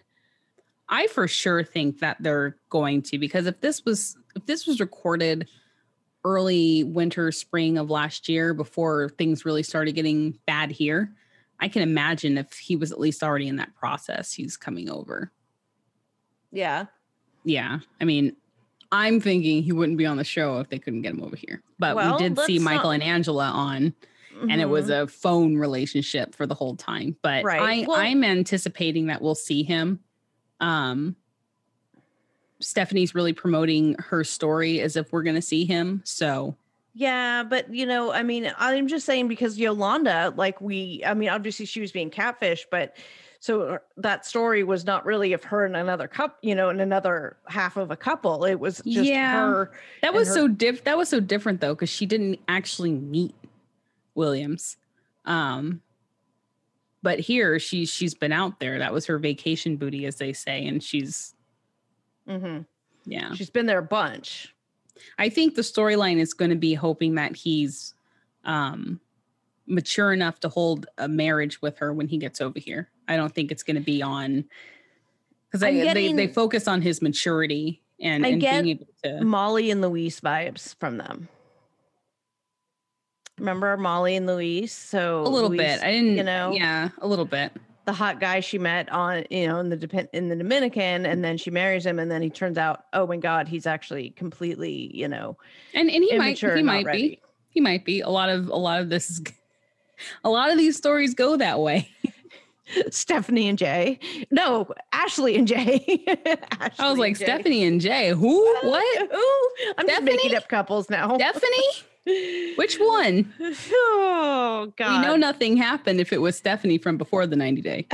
I 0.89 1.07
for 1.07 1.27
sure 1.29 1.65
think 1.65 2.01
that 2.01 2.19
they're 2.21 2.57
going 2.69 3.03
to 3.03 3.19
because 3.19 3.47
if 3.47 3.61
this 3.61 3.85
was 3.85 4.17
if 4.37 4.47
this 4.47 4.67
was 4.67 4.81
recorded 4.81 5.49
early 6.25 6.85
winter 6.85 7.33
spring 7.33 7.79
of 7.79 7.91
last 7.91 8.29
year 8.29 8.55
before 8.55 9.09
things 9.11 9.45
really 9.45 9.63
started 9.63 9.95
getting 9.95 10.39
bad 10.47 10.71
here, 10.71 11.13
I 11.61 11.69
can 11.69 11.83
imagine 11.83 12.39
if 12.39 12.53
he 12.53 12.77
was 12.77 12.93
at 12.93 13.01
least 13.01 13.23
already 13.23 13.49
in 13.49 13.57
that 13.57 13.75
process, 13.75 14.33
he's 14.33 14.57
coming 14.57 14.91
over. 14.91 15.33
Yeah. 16.53 16.87
Yeah. 17.45 17.81
I 18.01 18.05
mean, 18.05 18.37
I'm 18.91 19.21
thinking 19.21 19.63
he 19.63 19.73
wouldn't 19.73 19.99
be 19.99 20.07
on 20.07 20.17
the 20.17 20.25
show 20.25 20.61
if 20.61 20.69
they 20.69 20.79
couldn't 20.79 21.03
get 21.03 21.13
him 21.15 21.23
over 21.23 21.37
here. 21.37 21.63
But 21.79 21.97
Well, 21.97 22.19
we 22.19 22.29
did 22.29 22.39
see 22.41 22.59
Michael 22.59 22.91
not- 22.91 22.95
and 22.95 23.03
Angela 23.03 23.47
on 23.47 23.95
and 24.49 24.61
it 24.61 24.69
was 24.69 24.87
Mhm. 24.89 25.03
a 25.03 25.07
phone 25.07 25.57
relationship 25.57 26.35
for 26.35 26.47
the 26.47 26.55
whole 26.55 26.75
time. 26.75 27.17
But 27.23 27.45
Right. 27.45 27.61
I, 27.85 27.87
Well- 27.87 27.97
I'm 28.01 28.25
anticipating 28.25 29.07
that 29.07 29.23
we'll 29.23 29.35
see 29.37 29.63
him. 29.63 30.01
Um, 30.61 31.15
Stephanie's 32.61 33.15
really 33.15 33.33
promoting 33.33 33.95
her 33.99 34.25
story 34.25 34.81
as 34.81 34.97
if 34.97 35.13
we're 35.13 35.23
going 35.23 35.37
to 35.37 35.43
see 35.43 35.65
him. 35.65 36.01
So 36.05 36.57
Yeah, 36.95 37.43
but 37.43 37.73
you 37.75 37.87
know, 37.87 38.13
I 38.13 38.23
mean, 38.23 38.53
I'm 38.59 38.87
just 38.89 39.07
saying 39.07 39.29
because 39.29 39.59
Yolanda, 39.59 40.33
like 40.37 40.61
we, 40.61 41.03
I 41.07 41.15
mean, 41.15 41.29
obviously 41.29 41.65
she 41.67 41.81
was 41.81 41.91
being 41.93 42.11
catfish, 42.11 42.67
but 42.71 42.97
so 43.43 43.63
uh, 43.63 43.79
that 43.97 44.25
story 44.25 44.63
was 44.63 44.85
not 44.85 45.05
really 45.05 45.33
of 45.33 45.43
her 45.43 45.65
and 45.65 45.75
another 45.77 46.07
cup, 46.07 46.39
you 46.43 46.55
know, 46.55 46.69
and 46.69 46.81
another 46.81 47.37
half 47.49 47.77
of 47.77 47.91
a 47.91 47.97
couple. 47.97 48.45
It 48.45 48.55
was 48.55 48.77
just 48.87 49.09
Yeah. 49.09 49.37
her. 49.37 49.73
that 50.01 50.15
was 50.15 50.29
her- 50.29 50.35
so 50.35 50.47
diff. 50.49 50.85
That 50.85 50.97
was 50.97 51.09
so 51.09 51.19
different 51.19 51.61
though 51.61 51.75
because 51.75 51.89
she 51.91 52.07
didn't 52.07 52.39
actually 52.47 52.93
meet 52.93 53.35
Williams. 54.15 54.77
Um, 55.25 55.83
but 57.03 57.19
here 57.19 57.59
she's 57.59 57.91
she's 57.91 58.15
been 58.15 58.31
out 58.31 58.61
there. 58.61 58.79
That 58.79 58.93
was 58.93 59.07
her 59.07 59.19
vacation 59.19 59.77
booty, 59.77 60.07
as 60.07 60.15
they 60.19 60.33
say, 60.33 60.65
and 60.65 60.81
she's 60.81 61.35
Mhm. 62.29 62.65
yeah. 63.07 63.35
She's 63.35 63.51
been 63.51 63.67
there 63.67 63.81
a 63.81 63.83
bunch. 63.83 64.55
I 65.19 65.29
think 65.31 65.57
the 65.57 65.63
storyline 65.63 66.19
is 66.19 66.33
going 66.33 66.51
to 66.53 66.57
be 66.57 66.75
hoping 66.75 67.17
that 67.17 67.35
he's 67.35 67.95
um, 68.45 69.01
mature 69.67 70.13
enough 70.13 70.39
to 70.41 70.49
hold 70.49 70.87
a 70.99 71.09
marriage 71.09 71.61
with 71.61 71.79
her 71.79 71.93
when 71.93 72.07
he 72.07 72.19
gets 72.19 72.41
over 72.41 72.61
here. 72.61 72.89
I 73.09 73.17
don't 73.17 73.35
think 73.35 73.51
it's 73.53 73.63
going 73.63 73.77
to 73.77 73.83
be 73.83 74.03
on 74.03 74.45
because 75.49 75.61
they, 75.61 75.93
they 75.93 76.13
they 76.13 76.27
focus 76.29 76.67
on 76.69 76.83
his 76.83 77.03
maturity 77.03 77.83
and, 78.01 78.25
and 78.25 78.41
being 78.41 78.69
able 78.69 78.87
to. 79.05 79.23
Molly 79.23 79.71
and 79.71 79.81
Luis 79.81 80.21
vibes 80.21 80.75
from 80.79 80.99
them. 80.99 81.29
Remember 83.39 83.77
Molly 83.77 84.17
and 84.17 84.27
Luis? 84.27 84.73
So 84.73 85.23
A 85.23 85.29
little 85.29 85.51
Luis, 85.51 85.61
bit. 85.61 85.83
I 85.83 85.91
didn't, 85.91 86.17
you 86.17 86.23
know, 86.23 86.53
Yeah, 86.53 86.91
a 87.01 87.07
little 87.07 87.25
bit. 87.25 87.53
the 87.87 87.93
hot 87.93 88.21
guy 88.21 88.41
she 88.41 88.59
met 88.59 88.91
on, 88.93 89.25
you 89.31 89.49
know, 89.49 89.59
in 89.59 89.69
the 89.71 90.09
in 90.13 90.29
the 90.29 90.37
Dominican, 90.37 91.07
and 91.07 91.25
then 91.25 91.37
she 91.39 91.51
marries 91.51 91.85
him, 91.85 91.99
and 91.99 92.11
then 92.11 92.23
he 92.23 92.31
turns 92.31 92.59
out, 92.59 92.85
oh 92.93 93.07
my 93.07 93.17
God, 93.17 93.49
he's 93.49 93.67
actually 93.67 94.11
completely, 94.11 94.91
you 94.95 95.09
know, 95.09 95.37
And 95.75 95.91
and 95.91 96.05
he 96.05 96.17
might 96.17 96.39
he 96.39 96.63
might 96.63 96.87
be 96.87 97.21
he 97.49 97.61
might 97.61 97.85
be 97.85 98.01
a 98.01 98.09
lot 98.09 98.29
of 98.29 98.49
a 98.49 98.57
lot 98.57 98.81
of 98.81 98.89
this 98.91 99.11
is 99.11 99.23
a 100.25 100.31
lot 100.31 100.51
of 100.51 100.59
these 100.59 100.77
stories 100.77 101.15
go 101.15 101.37
that 101.37 101.59
way. 101.59 101.89
Stephanie 102.91 103.49
and 103.49 103.59
Jay. 103.59 103.99
No, 104.31 104.69
Ashley 104.93 105.37
and 105.37 105.47
Jay. 105.47 106.05
I 106.79 106.89
was 106.89 106.99
like 106.99 107.17
Stephanie 107.17 107.65
and 107.65 107.81
Jay. 107.81 108.11
Who? 108.11 108.57
Uh, 108.57 108.69
what? 108.69 109.13
Who? 109.13 109.73
I'm 109.79 109.87
just 109.87 110.03
making 110.03 110.35
up 110.35 110.49
couples 110.49 110.91
now. 110.91 111.17
Stephanie? 111.17 112.55
Which 112.57 112.77
one? 112.79 113.33
oh 113.41 114.73
God. 114.77 115.01
We 115.01 115.07
know 115.07 115.17
nothing 115.17 115.57
happened 115.57 116.01
if 116.01 116.13
it 116.13 116.21
was 116.21 116.37
Stephanie 116.37 116.79
from 116.79 116.97
before 116.97 117.27
the 117.27 117.37
90 117.37 117.63
day. 117.63 117.87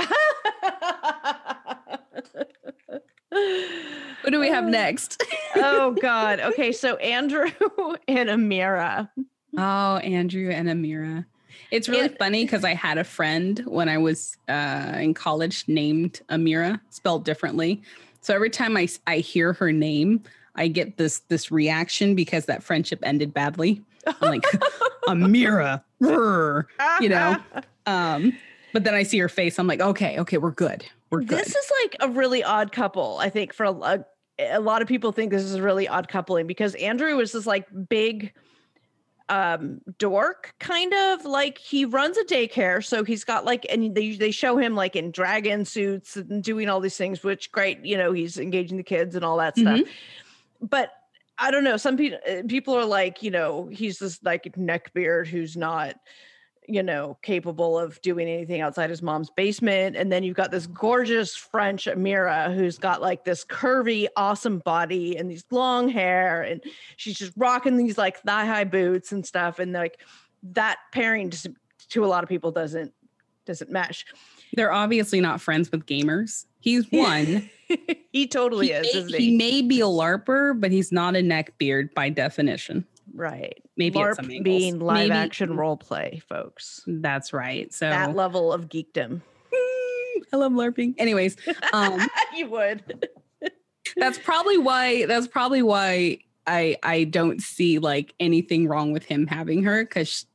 What 3.30 4.32
do 4.32 4.40
we 4.40 4.48
have 4.48 4.64
uh, 4.64 4.70
next? 4.70 5.22
oh 5.56 5.94
God. 6.00 6.40
Okay, 6.40 6.72
so 6.72 6.96
Andrew 6.96 7.50
and 8.08 8.28
Amira. 8.28 9.08
Oh, 9.56 9.96
Andrew 9.98 10.50
and 10.50 10.68
Amira. 10.68 11.24
It's 11.70 11.88
really 11.88 12.08
funny 12.08 12.44
because 12.44 12.64
I 12.64 12.74
had 12.74 12.98
a 12.98 13.04
friend 13.04 13.58
when 13.66 13.88
I 13.88 13.98
was 13.98 14.36
uh, 14.48 14.94
in 14.98 15.14
college 15.14 15.64
named 15.68 16.20
Amira, 16.30 16.80
spelled 16.90 17.24
differently. 17.24 17.82
So 18.20 18.34
every 18.34 18.50
time 18.50 18.76
I, 18.76 18.88
I 19.06 19.18
hear 19.18 19.52
her 19.54 19.72
name, 19.72 20.22
I 20.54 20.68
get 20.68 20.96
this 20.96 21.20
this 21.28 21.50
reaction 21.50 22.14
because 22.14 22.46
that 22.46 22.62
friendship 22.62 23.00
ended 23.02 23.32
badly. 23.32 23.82
I'm 24.06 24.30
like, 24.30 24.42
Amira, 25.08 25.82
brr," 26.00 26.66
you 27.00 27.08
know. 27.08 27.36
Um, 27.86 28.36
but 28.74 28.84
then 28.84 28.94
I 28.94 29.02
see 29.02 29.18
her 29.18 29.30
face. 29.30 29.58
I'm 29.58 29.66
like, 29.66 29.80
okay, 29.80 30.18
okay, 30.18 30.36
we're 30.36 30.50
good. 30.50 30.84
We're 31.08 31.22
good. 31.22 31.38
This 31.38 31.54
is 31.54 31.72
like 31.82 31.96
a 32.00 32.10
really 32.10 32.44
odd 32.44 32.70
couple. 32.70 33.16
I 33.16 33.30
think 33.30 33.54
for 33.54 33.64
a, 33.64 33.72
a, 33.72 34.04
a 34.38 34.60
lot 34.60 34.82
of 34.82 34.88
people 34.88 35.10
think 35.10 35.30
this 35.30 35.42
is 35.42 35.54
a 35.54 35.62
really 35.62 35.88
odd 35.88 36.08
coupling 36.08 36.46
because 36.46 36.74
Andrew 36.74 37.18
is 37.20 37.32
this 37.32 37.46
like 37.46 37.66
big 37.88 38.34
um 39.28 39.80
dork 39.98 40.54
kind 40.58 40.94
of 40.94 41.24
like 41.24 41.58
he 41.58 41.84
runs 41.84 42.16
a 42.16 42.24
daycare 42.24 42.82
so 42.82 43.04
he's 43.04 43.24
got 43.24 43.44
like 43.44 43.66
and 43.68 43.94
they 43.94 44.12
they 44.16 44.30
show 44.30 44.56
him 44.56 44.74
like 44.74 44.96
in 44.96 45.10
dragon 45.10 45.64
suits 45.64 46.16
and 46.16 46.42
doing 46.42 46.68
all 46.68 46.80
these 46.80 46.96
things 46.96 47.22
which 47.22 47.52
great 47.52 47.84
you 47.84 47.96
know 47.96 48.12
he's 48.12 48.38
engaging 48.38 48.76
the 48.78 48.82
kids 48.82 49.14
and 49.14 49.24
all 49.24 49.36
that 49.36 49.56
stuff. 49.56 49.80
But 50.62 50.90
i 51.38 51.50
don't 51.50 51.64
know 51.64 51.76
some 51.76 51.96
people 51.96 52.18
people 52.48 52.74
are 52.74 52.84
like 52.86 53.22
you 53.22 53.30
know 53.30 53.68
he's 53.70 53.98
this 53.98 54.18
like 54.22 54.44
neckbeard 54.56 55.26
who's 55.26 55.56
not 55.56 55.94
you 56.68 56.82
know, 56.82 57.16
capable 57.22 57.78
of 57.78 58.00
doing 58.02 58.28
anything 58.28 58.60
outside 58.60 58.90
his 58.90 59.02
mom's 59.02 59.30
basement. 59.30 59.96
And 59.96 60.12
then 60.12 60.22
you've 60.22 60.36
got 60.36 60.50
this 60.50 60.66
gorgeous 60.66 61.34
French 61.34 61.86
Amira 61.86 62.54
who's 62.54 62.76
got 62.76 63.00
like 63.00 63.24
this 63.24 63.44
curvy, 63.44 64.06
awesome 64.16 64.58
body 64.58 65.16
and 65.16 65.30
these 65.30 65.44
long 65.50 65.88
hair. 65.88 66.42
And 66.42 66.62
she's 66.96 67.16
just 67.16 67.32
rocking 67.36 67.78
these 67.78 67.96
like 67.96 68.20
thigh 68.20 68.44
high 68.44 68.64
boots 68.64 69.12
and 69.12 69.24
stuff. 69.24 69.58
And 69.58 69.72
like 69.72 70.00
that 70.42 70.78
pairing 70.92 71.30
just 71.30 71.48
to 71.88 72.04
a 72.04 72.06
lot 72.06 72.22
of 72.22 72.28
people 72.28 72.52
doesn't 72.52 72.92
doesn't 73.46 73.70
mesh. 73.70 74.04
They're 74.52 74.72
obviously 74.72 75.22
not 75.22 75.40
friends 75.40 75.72
with 75.72 75.86
gamers. 75.86 76.44
He's 76.60 76.84
one. 76.90 77.48
he 78.12 78.26
totally 78.26 78.66
he, 78.66 78.72
is, 78.72 78.94
may, 78.94 79.00
isn't 79.00 79.14
he 79.18 79.30
he? 79.30 79.36
may 79.36 79.62
be 79.62 79.80
a 79.80 79.84
LARPer, 79.84 80.60
but 80.60 80.70
he's 80.70 80.92
not 80.92 81.16
a 81.16 81.20
neckbeard 81.20 81.94
by 81.94 82.10
definition. 82.10 82.86
Right. 83.14 83.62
Maybe 83.76 83.98
LARP 83.98 84.42
being 84.44 84.78
live 84.78 85.08
Maybe- 85.08 85.12
action 85.12 85.56
role 85.56 85.76
play, 85.76 86.22
folks. 86.28 86.82
That's 86.86 87.32
right. 87.32 87.72
So 87.72 87.88
That 87.88 88.14
level 88.16 88.52
of 88.52 88.68
geekdom. 88.68 89.22
I 90.32 90.36
love 90.36 90.52
LARPing. 90.52 90.94
Anyways, 90.98 91.36
um, 91.72 92.00
you 92.36 92.48
would. 92.50 93.08
that's 93.96 94.18
probably 94.18 94.58
why. 94.58 95.06
That's 95.06 95.26
probably 95.26 95.62
why 95.62 96.18
I 96.46 96.76
I 96.82 97.04
don't 97.04 97.40
see 97.40 97.78
like 97.78 98.14
anything 98.20 98.66
wrong 98.68 98.92
with 98.92 99.04
him 99.04 99.26
having 99.26 99.62
her 99.64 99.84
because 99.84 100.26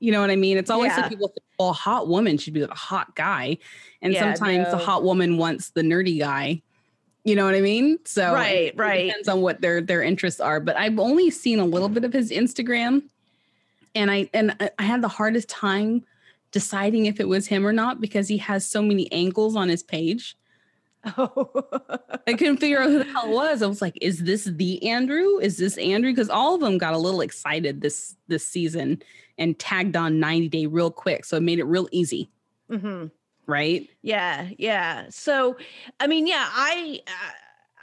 you 0.00 0.12
know 0.12 0.20
what 0.20 0.30
I 0.30 0.36
mean. 0.36 0.56
It's 0.56 0.70
always 0.70 0.92
Yeah. 0.92 1.02
like 1.02 1.10
people 1.10 1.28
think, 1.28 1.44
well, 1.58 1.70
a 1.70 1.72
hot 1.72 2.08
woman 2.08 2.38
should 2.38 2.54
be 2.54 2.60
with 2.60 2.70
a 2.70 2.74
hot 2.74 3.14
guy, 3.16 3.58
and 4.00 4.12
Yeah, 4.12 4.32
sometimes 4.34 4.70
the 4.70 4.78
hot 4.78 5.02
woman 5.02 5.36
wants 5.36 5.70
the 5.70 5.82
nerdy 5.82 6.18
guy. 6.18 6.62
You 7.24 7.34
know 7.36 7.44
what 7.46 7.54
I 7.54 7.60
mean? 7.62 7.98
So 8.04 8.30
it- 8.30 8.34
Right, 8.34 8.52
it 8.68 8.76
right. 8.76 9.06
depends 9.06 9.28
on 9.28 9.40
what 9.40 9.60
their 9.60 9.80
their 9.80 10.02
interests 10.02 10.40
are. 10.40 10.60
But 10.60 10.76
I've 10.76 10.98
only 10.98 11.30
seen 11.30 11.58
a 11.58 11.64
little 11.64 11.88
bit 11.88 12.04
of 12.04 12.12
his 12.12 12.30
Instagram, 12.30 13.02
and 13.94 14.10
I 14.10 14.28
and 14.34 14.54
I- 14.78 14.82
had 14.82 15.00
the 15.02 15.08
hardest 15.08 15.48
time 15.48 16.04
deciding 16.52 17.06
if 17.06 17.18
it 17.20 17.26
was 17.28 17.46
him 17.46 17.66
or 17.66 17.72
not 17.72 18.00
because 18.00 18.28
he 18.28 18.36
has 18.38 18.64
so 18.66 18.80
many 18.82 19.10
angles 19.10 19.56
on 19.56 19.68
his 19.68 19.82
page. 19.82 20.36
Oh. 21.16 21.50
I 22.26 22.32
couldn't 22.34 22.58
figure 22.58 22.78
out 22.80 22.88
who 22.90 22.98
the 22.98 23.04
hell 23.04 23.26
it 23.26 23.30
was. 23.34 23.60
I 23.60 23.66
was 23.66 23.82
like, 23.82 23.98
is 24.00 24.20
this 24.24 24.44
the 24.44 24.86
Andrew? 24.88 25.38
Is 25.38 25.58
this 25.58 25.76
Andrew? 25.76 26.10
Because 26.12 26.30
all 26.30 26.54
of 26.54 26.60
them 26.62 26.78
got 26.78 26.94
a 26.94 26.98
little 26.98 27.20
excited 27.20 27.80
this 27.80 28.16
this 28.28 28.46
season 28.46 29.02
and 29.36 29.58
tagged 29.58 29.96
on 29.96 30.20
90 30.20 30.48
day 30.48 30.66
real 30.66 30.90
quick. 30.90 31.24
So 31.24 31.36
it 31.38 31.42
made 31.42 31.58
it 31.58 31.64
real 31.64 31.88
easy, 31.90 32.30
Mhm. 32.70 33.10
Right? 33.46 33.88
Yeah, 34.02 34.48
yeah. 34.58 35.06
So, 35.10 35.56
I 36.00 36.06
mean, 36.06 36.26
yeah, 36.26 36.46
I 36.50 37.00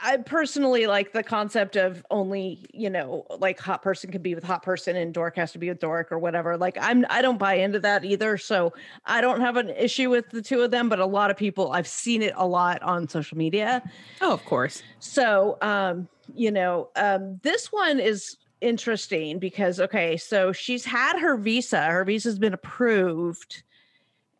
I 0.04 0.16
personally 0.16 0.88
like 0.88 1.12
the 1.12 1.22
concept 1.22 1.76
of 1.76 2.04
only, 2.10 2.66
you 2.74 2.90
know, 2.90 3.24
like 3.38 3.60
hot 3.60 3.82
person 3.82 4.10
can 4.10 4.20
be 4.20 4.34
with 4.34 4.42
hot 4.42 4.64
person 4.64 4.96
and 4.96 5.14
dork 5.14 5.36
has 5.36 5.52
to 5.52 5.58
be 5.58 5.68
with 5.68 5.78
dork 5.78 6.10
or 6.10 6.18
whatever. 6.18 6.56
Like 6.56 6.76
I'm 6.80 7.06
I 7.08 7.22
don't 7.22 7.38
buy 7.38 7.54
into 7.54 7.78
that 7.80 8.04
either. 8.04 8.36
So, 8.36 8.72
I 9.06 9.20
don't 9.20 9.40
have 9.40 9.56
an 9.56 9.70
issue 9.70 10.10
with 10.10 10.30
the 10.30 10.42
two 10.42 10.60
of 10.62 10.70
them, 10.72 10.88
but 10.88 10.98
a 10.98 11.06
lot 11.06 11.30
of 11.30 11.36
people 11.36 11.72
I've 11.72 11.86
seen 11.86 12.22
it 12.22 12.32
a 12.36 12.46
lot 12.46 12.82
on 12.82 13.08
social 13.08 13.38
media. 13.38 13.82
Oh, 14.20 14.32
of 14.32 14.44
course. 14.44 14.82
So, 14.98 15.56
um, 15.62 16.08
you 16.34 16.50
know, 16.50 16.88
um, 16.96 17.38
this 17.42 17.70
one 17.70 18.00
is 18.00 18.36
interesting 18.60 19.38
because 19.38 19.80
okay, 19.80 20.16
so 20.16 20.52
she's 20.52 20.84
had 20.84 21.18
her 21.18 21.36
visa. 21.36 21.84
Her 21.84 22.04
visa's 22.04 22.38
been 22.38 22.54
approved, 22.54 23.62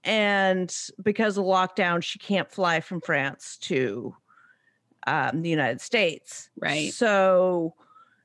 and 0.04 0.74
because 1.02 1.38
of 1.38 1.44
lockdown, 1.44 2.02
she 2.02 2.18
can't 2.18 2.50
fly 2.50 2.80
from 2.80 3.00
France 3.00 3.56
to 3.62 4.14
um, 5.06 5.42
the 5.42 5.50
United 5.50 5.80
States. 5.80 6.50
Right. 6.58 6.92
So 6.92 7.74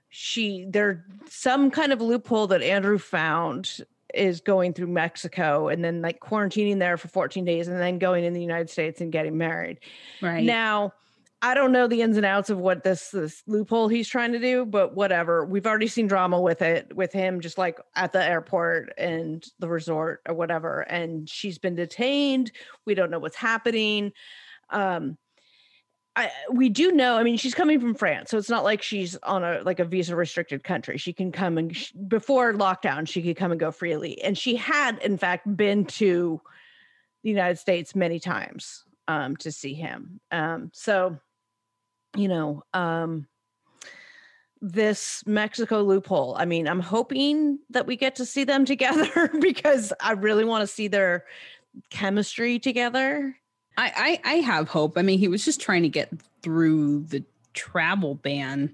she 0.10 0.66
there 0.70 1.06
some 1.30 1.70
kind 1.70 1.92
of 1.92 2.02
loophole 2.02 2.48
that 2.48 2.62
Andrew 2.62 2.98
found 2.98 3.80
is 4.14 4.42
going 4.42 4.74
through 4.74 4.88
Mexico 4.88 5.68
and 5.68 5.84
then 5.84 6.02
like 6.02 6.20
quarantining 6.20 6.80
there 6.80 6.98
for 6.98 7.08
14 7.10 7.44
days 7.46 7.68
and 7.68 7.80
then 7.80 8.00
going 8.00 8.24
in 8.24 8.34
the 8.34 8.42
United 8.42 8.70
States 8.70 9.02
and 9.02 9.12
getting 9.12 9.38
married. 9.38 9.80
Right. 10.22 10.44
Now, 10.44 10.94
I 11.42 11.54
don't 11.54 11.72
know 11.72 11.88
the 11.88 12.02
ins 12.02 12.18
and 12.18 12.26
outs 12.26 12.50
of 12.50 12.58
what 12.58 12.84
this 12.84 13.10
this 13.10 13.44
loophole 13.46 13.88
he's 13.88 14.08
trying 14.08 14.32
to 14.32 14.40
do, 14.40 14.66
but 14.66 14.96
whatever. 14.96 15.46
We've 15.46 15.68
already 15.68 15.88
seen 15.88 16.08
drama 16.08 16.42
with 16.42 16.64
it, 16.64 16.96
with 16.96 17.14
him 17.14 17.42
just 17.42 17.60
like 17.60 17.80
at 17.96 18.12
the 18.12 18.24
airport 18.24 18.94
and 18.98 19.46
the 19.60 19.68
resort 19.68 20.22
or 20.28 20.34
whatever. 20.34 20.82
And 20.82 21.30
she's 21.30 21.60
been 21.60 21.76
detained. 21.76 22.52
We 22.86 22.96
don't 22.96 23.12
know 23.12 23.20
what's 23.20 23.36
happening. 23.36 24.14
Um, 24.72 25.18
I 26.16 26.32
we 26.52 26.70
do 26.70 26.92
know. 26.92 27.18
I 27.18 27.24
mean, 27.24 27.38
she's 27.38 27.54
coming 27.54 27.80
from 27.80 27.94
France, 27.94 28.32
so 28.32 28.40
it's 28.40 28.50
not 28.50 28.64
like 28.64 28.82
she's 28.82 29.16
on 29.18 29.44
a 29.44 29.62
like 29.62 29.80
a 29.80 29.86
visa 29.86 30.16
restricted 30.16 30.64
country. 30.64 30.98
She 30.98 31.14
can 31.14 31.32
come 31.32 31.60
and 31.60 31.76
sh- 31.76 31.92
before 31.92 32.54
lockdown, 32.54 33.08
she 33.08 33.22
could 33.22 33.38
come 33.38 33.52
and 33.52 33.60
go 33.60 33.72
freely. 33.72 34.20
And 34.24 34.36
she 34.36 34.56
had, 34.56 34.98
in 35.04 35.20
fact, 35.20 35.56
been 35.56 35.86
to 35.86 36.42
the 37.22 37.30
United 37.30 37.60
States 37.60 37.94
many 37.94 38.20
times 38.20 38.84
um, 39.08 39.36
to 39.38 39.52
see 39.52 39.76
him. 39.76 40.20
Um, 40.32 40.72
so 40.74 41.20
you 42.16 42.28
know, 42.28 42.64
um, 42.74 43.28
this 44.62 45.24
Mexico 45.26 45.82
loophole. 45.82 46.36
I 46.38 46.46
mean, 46.46 46.68
I'm 46.68 46.80
hoping 46.80 47.60
that 47.70 47.86
we 47.86 47.96
get 47.96 48.16
to 48.16 48.26
see 48.26 48.44
them 48.44 48.66
together 48.66 49.32
because 49.40 49.94
I 50.02 50.14
really 50.14 50.46
want 50.46 50.62
to 50.62 50.68
see 50.68 50.88
their 50.88 51.26
chemistry 51.90 52.60
together. 52.60 53.36
I, 53.78 54.20
I 54.26 54.34
I 54.34 54.36
have 54.38 54.68
hope. 54.68 54.98
I 54.98 55.04
mean, 55.04 55.20
he 55.20 55.28
was 55.28 55.46
just 55.46 55.62
trying 55.62 55.84
to 55.84 55.90
get 55.90 56.10
through 56.42 57.04
the 57.04 57.24
travel 57.54 58.16
ban. 58.16 58.74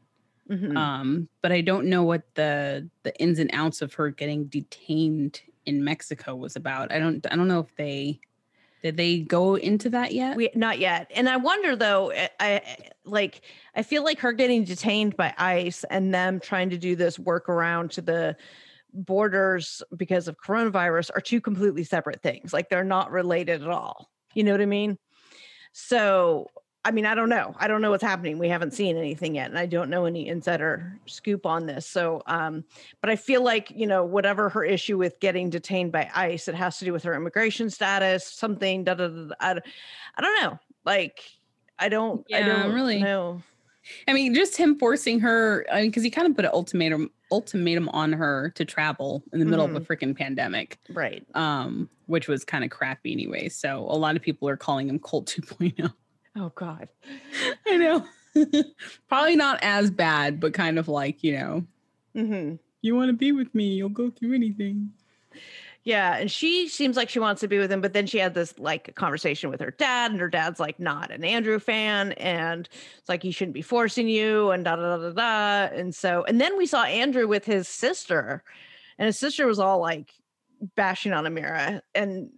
Mhm. 0.50 0.78
Um, 0.78 1.30
but 1.42 1.52
I 1.52 1.62
don't 1.62 1.88
know 1.88 2.04
what 2.04 2.24
the 2.36 2.90
the 3.04 3.16
ins 3.20 3.40
and 3.40 3.50
outs 3.54 3.82
of 3.82 3.94
her 3.96 4.10
getting 4.10 4.46
detained 4.46 5.42
in 5.66 5.84
Mexico 5.84 6.36
was 6.36 6.56
about. 6.56 6.92
I 6.92 7.00
don't 7.00 7.26
I 7.32 7.36
don't 7.36 7.48
know 7.48 7.60
if 7.60 7.76
they 7.76 8.20
did 8.84 8.98
they 8.98 9.20
go 9.20 9.56
into 9.56 9.90
that 9.92 10.14
yet? 10.14 10.36
we 10.36 10.50
not 10.54 10.78
yet, 10.78 11.10
and 11.16 11.30
I 11.30 11.38
wonder 11.38 11.76
though. 11.76 12.12
I, 12.12 12.30
I 12.40 12.62
like. 13.06 13.42
I 13.76 13.82
feel 13.82 14.04
like 14.04 14.20
her 14.20 14.34
getting 14.34 14.66
detained 14.66 15.16
by 15.16 15.34
ICE 15.38 15.86
and 15.90 16.14
them 16.14 16.40
trying 16.40 16.70
to 16.72 16.78
do 16.78 16.96
this 16.96 17.18
workaround 17.18 17.92
to 17.92 18.02
the 18.02 18.36
borders 18.94 19.82
because 19.96 20.28
of 20.28 20.38
coronavirus 20.38 21.10
are 21.16 21.22
two 21.22 21.42
completely 21.42 21.84
separate 21.84 22.22
things. 22.22 22.54
Like 22.54 22.70
they're 22.70 22.84
not 22.84 23.12
related 23.12 23.64
at 23.64 23.70
all. 23.70 24.10
You 24.36 24.44
know 24.44 24.52
what 24.52 24.62
I 24.62 24.66
mean? 24.66 24.98
So, 25.72 26.48
I 26.86 26.92
mean, 26.92 27.06
I 27.06 27.16
don't 27.16 27.30
know. 27.30 27.56
I 27.58 27.68
don't 27.68 27.82
know 27.82 27.92
what's 27.92 28.04
happening. 28.04 28.38
We 28.38 28.50
haven't 28.50 28.74
seen 28.74 28.98
anything 28.98 29.36
yet, 29.36 29.50
and 29.50 29.58
I 29.58 29.66
don't 29.66 29.90
know 29.90 30.06
any 30.06 30.28
insider 30.28 31.00
scoop 31.06 31.46
on 31.46 31.66
this. 31.66 31.88
So, 31.88 32.22
um, 32.28 32.66
but 33.00 33.10
I 33.10 33.16
feel 33.16 33.42
like 33.42 33.72
you 33.72 33.88
know, 33.88 34.04
whatever 34.04 34.50
her 34.50 34.66
issue 34.66 34.98
with 34.98 35.20
getting 35.22 35.50
detained 35.50 35.92
by 35.94 36.10
ICE, 36.14 36.46
it 36.48 36.56
has 36.56 36.80
to 36.80 36.86
do 36.86 36.92
with 36.92 37.04
her 37.04 37.16
immigration 37.16 37.70
status, 37.70 38.26
something. 38.28 38.84
Da, 38.84 38.96
da, 38.96 39.08
da, 39.08 39.26
da, 39.28 39.36
I, 39.40 39.52
I 40.18 40.22
don't 40.22 40.42
know. 40.42 40.60
Like, 40.84 41.22
I 41.80 41.88
don't. 41.88 42.26
Yeah, 42.28 42.38
I 42.38 42.42
don't 42.42 42.74
really. 42.74 43.02
know. 43.02 43.42
I 44.08 44.14
mean, 44.14 44.34
just 44.34 44.56
him 44.58 44.78
forcing 44.78 45.20
her. 45.22 45.66
I 45.72 45.82
mean, 45.82 45.90
because 45.90 46.04
he 46.04 46.10
kind 46.10 46.28
of 46.28 46.36
put 46.36 46.46
an 46.46 46.52
ultimatum 46.54 47.12
ultimatum 47.32 47.90
on 47.90 48.14
her 48.14 48.52
to 48.56 48.64
travel 48.66 49.24
in 49.34 49.40
the 49.40 49.46
middle 49.46 49.66
of 49.66 49.76
a 49.76 49.80
freaking 49.82 50.16
pandemic, 50.16 50.78
Right. 50.90 51.26
um, 51.34 51.90
which 52.06 52.28
was 52.28 52.46
kind 52.46 52.64
of 52.64 52.70
crappy 52.70 53.12
anyway. 53.12 53.50
So 53.50 53.80
a 53.90 53.98
lot 53.98 54.16
of 54.16 54.22
people 54.22 54.48
are 54.48 54.56
calling 54.58 54.88
him 54.88 55.00
Colt 55.00 55.26
2.0. 55.26 55.92
Oh 56.36 56.52
God. 56.56 56.90
I 57.68 57.78
know. 57.78 58.06
Probably 59.08 59.36
not 59.36 59.60
as 59.62 59.92
bad, 59.92 60.40
but 60.40 60.54
kind 60.54 60.80
of 60.80 60.88
like 60.88 61.24
you 61.24 61.38
know, 61.38 61.66
hmm 62.16 62.56
you 62.82 62.96
want 62.96 63.08
to 63.08 63.14
be 63.14 63.32
with 63.32 63.54
me, 63.56 63.76
you'll 63.76 63.88
go 63.88 64.10
through 64.10 64.34
anything. 64.34 64.92
Yeah, 65.86 66.16
and 66.18 66.30
she 66.32 66.68
seems 66.68 66.98
like 66.98 67.10
she 67.10 67.20
wants 67.20 67.42
to 67.42 67.48
be 67.48 67.58
with 67.58 67.72
him, 67.72 67.80
but 67.82 67.94
then 67.94 68.08
she 68.08 68.18
had 68.18 68.34
this 68.34 68.58
like 68.58 68.94
conversation 68.96 69.50
with 69.50 69.60
her 69.62 69.72
dad, 69.72 70.12
and 70.12 70.20
her 70.20 70.30
dad's 70.30 70.60
like 70.60 70.80
not 70.80 71.12
an 71.12 71.24
Andrew 71.24 71.60
fan, 71.60 72.14
and 72.14 72.68
it's 72.98 73.10
like 73.10 73.22
he 73.24 73.32
shouldn't 73.32 73.54
be 73.54 73.62
forcing 73.62 74.08
you, 74.08 74.52
and 74.52 74.66
da 74.66 74.76
da 74.76 74.98
da 74.98 75.10
da 75.10 75.12
da. 75.12 75.76
And 75.76 75.94
so, 75.94 76.24
and 76.24 76.42
then 76.42 76.58
we 76.58 76.66
saw 76.66 76.84
Andrew 76.84 77.28
with 77.28 77.46
his 77.46 77.68
sister, 77.68 78.44
and 78.98 79.06
his 79.06 79.18
sister 79.20 79.46
was 79.46 79.60
all 79.60 79.80
like 79.80 80.14
bashing 80.76 81.14
on 81.14 81.26
Amira, 81.26 81.82
and 81.94 82.32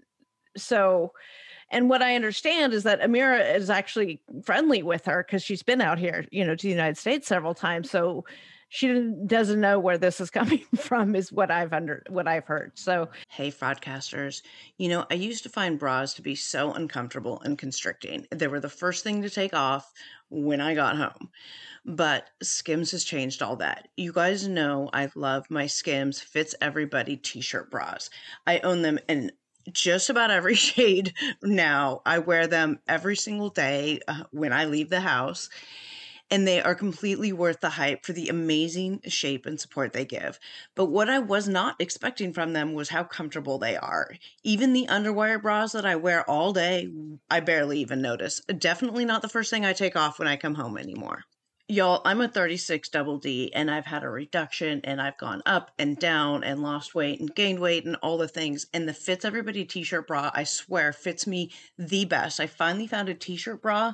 so. 0.57 1.13
And 1.75 1.89
what 1.89 2.01
I 2.01 2.15
understand 2.15 2.71
is 2.71 2.83
that 2.83 3.01
Amira 3.01 3.53
is 3.53 3.69
actually 3.69 4.21
friendly 4.45 4.81
with 4.81 5.03
her 5.07 5.25
because 5.27 5.43
she's 5.43 5.61
been 5.61 5.81
out 5.81 5.99
here, 5.99 6.23
you 6.31 6.45
know, 6.45 6.55
to 6.55 6.63
the 6.63 6.69
United 6.69 6.97
States 6.97 7.27
several 7.27 7.53
times. 7.53 7.91
So 7.91 8.23
she 8.69 9.11
doesn't 9.25 9.59
know 9.59 9.77
where 9.77 9.97
this 9.97 10.21
is 10.21 10.29
coming 10.31 10.63
from, 10.77 11.17
is 11.17 11.33
what 11.33 11.51
I've 11.51 11.73
under 11.73 12.01
what 12.07 12.29
I've 12.29 12.45
heard. 12.45 12.71
So 12.75 13.09
Hey, 13.29 13.51
fraudcasters. 13.51 14.41
You 14.77 14.87
know, 14.87 15.05
I 15.11 15.15
used 15.15 15.43
to 15.43 15.49
find 15.49 15.77
bras 15.77 16.13
to 16.13 16.21
be 16.21 16.33
so 16.33 16.71
uncomfortable 16.71 17.41
and 17.43 17.57
constricting. 17.57 18.25
They 18.31 18.47
were 18.47 18.61
the 18.61 18.69
first 18.69 19.03
thing 19.03 19.21
to 19.23 19.29
take 19.29 19.53
off 19.53 19.91
when 20.29 20.61
I 20.61 20.75
got 20.75 20.95
home. 20.95 21.29
But 21.83 22.29
Skims 22.41 22.91
has 22.91 23.03
changed 23.03 23.41
all 23.41 23.57
that. 23.57 23.89
You 23.97 24.13
guys 24.13 24.47
know 24.47 24.89
I 24.93 25.11
love 25.13 25.51
my 25.51 25.67
Skims 25.67 26.21
Fits 26.21 26.55
Everybody 26.61 27.17
t 27.17 27.41
shirt 27.41 27.69
bras. 27.69 28.09
I 28.47 28.59
own 28.59 28.81
them 28.81 28.97
in 29.09 29.33
just 29.71 30.09
about 30.09 30.31
every 30.31 30.55
shade 30.55 31.13
now. 31.41 32.01
I 32.05 32.19
wear 32.19 32.47
them 32.47 32.79
every 32.87 33.15
single 33.15 33.49
day 33.49 33.99
uh, 34.07 34.23
when 34.31 34.53
I 34.53 34.65
leave 34.65 34.89
the 34.89 35.01
house. 35.01 35.49
And 36.31 36.47
they 36.47 36.59
are 36.59 36.73
completely 36.73 37.31
worth 37.31 37.61
the 37.61 37.69
hype 37.69 38.03
for 38.03 38.11
the 38.11 38.29
amazing 38.29 39.01
shape 39.05 39.45
and 39.45 39.59
support 39.59 39.93
they 39.93 40.05
give. 40.05 40.39
But 40.73 40.87
what 40.87 41.07
I 41.07 41.19
was 41.19 41.47
not 41.47 41.75
expecting 41.79 42.33
from 42.33 42.53
them 42.53 42.73
was 42.73 42.89
how 42.89 43.03
comfortable 43.03 43.59
they 43.59 43.77
are. 43.77 44.09
Even 44.43 44.73
the 44.73 44.87
underwire 44.89 45.39
bras 45.39 45.73
that 45.73 45.85
I 45.85 45.97
wear 45.97 46.27
all 46.27 46.51
day, 46.51 46.91
I 47.29 47.41
barely 47.41 47.79
even 47.79 48.01
notice. 48.01 48.41
Definitely 48.57 49.05
not 49.05 49.21
the 49.21 49.29
first 49.29 49.51
thing 49.51 49.65
I 49.65 49.73
take 49.73 49.95
off 49.95 50.17
when 50.17 50.27
I 50.27 50.35
come 50.35 50.55
home 50.55 50.79
anymore. 50.79 51.25
Y'all, 51.67 52.03
I'm 52.05 52.21
a 52.21 52.27
36 52.27 52.89
double 52.89 53.17
D 53.17 53.51
and 53.51 53.71
I've 53.71 53.87
had 53.87 54.03
a 54.03 54.09
reduction 54.09 54.81
and 54.83 55.01
I've 55.01 55.17
gone 55.17 55.41
up 55.47 55.71
and 55.79 55.97
down 55.97 56.43
and 56.43 56.61
lost 56.61 56.93
weight 56.93 57.19
and 57.19 57.33
gained 57.33 57.59
weight 57.59 57.85
and 57.85 57.95
all 58.03 58.19
the 58.19 58.27
things. 58.27 58.67
And 58.71 58.87
the 58.87 58.93
Fits 58.93 59.25
Everybody 59.25 59.65
t 59.65 59.81
shirt 59.81 60.05
bra, 60.05 60.29
I 60.35 60.43
swear, 60.43 60.93
fits 60.93 61.25
me 61.25 61.51
the 61.75 62.05
best. 62.05 62.39
I 62.39 62.45
finally 62.45 62.85
found 62.85 63.09
a 63.09 63.15
t 63.15 63.35
shirt 63.35 63.63
bra 63.63 63.93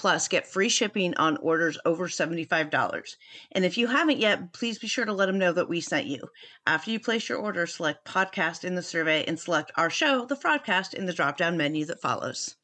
Plus, 0.00 0.28
get 0.28 0.46
free 0.46 0.70
shipping 0.70 1.14
on 1.18 1.36
orders 1.42 1.76
over 1.84 2.08
$75. 2.08 3.16
And 3.52 3.66
if 3.66 3.76
you 3.76 3.86
haven't 3.86 4.16
yet, 4.16 4.50
please 4.54 4.78
be 4.78 4.86
sure 4.86 5.04
to 5.04 5.12
let 5.12 5.26
them 5.26 5.36
know 5.36 5.52
that 5.52 5.68
we 5.68 5.82
sent 5.82 6.06
you. 6.06 6.22
After 6.66 6.90
you 6.90 6.98
place 6.98 7.28
your 7.28 7.36
order, 7.36 7.66
select 7.66 8.06
podcast 8.06 8.64
in 8.64 8.74
the 8.74 8.82
survey 8.82 9.26
and 9.26 9.38
select 9.38 9.72
our 9.76 9.90
show, 9.90 10.24
the 10.24 10.36
Fraudcast, 10.36 10.94
in 10.94 11.04
the 11.04 11.12
drop 11.12 11.36
down 11.36 11.58
menu 11.58 11.84
that 11.84 12.00
follows. 12.00 12.56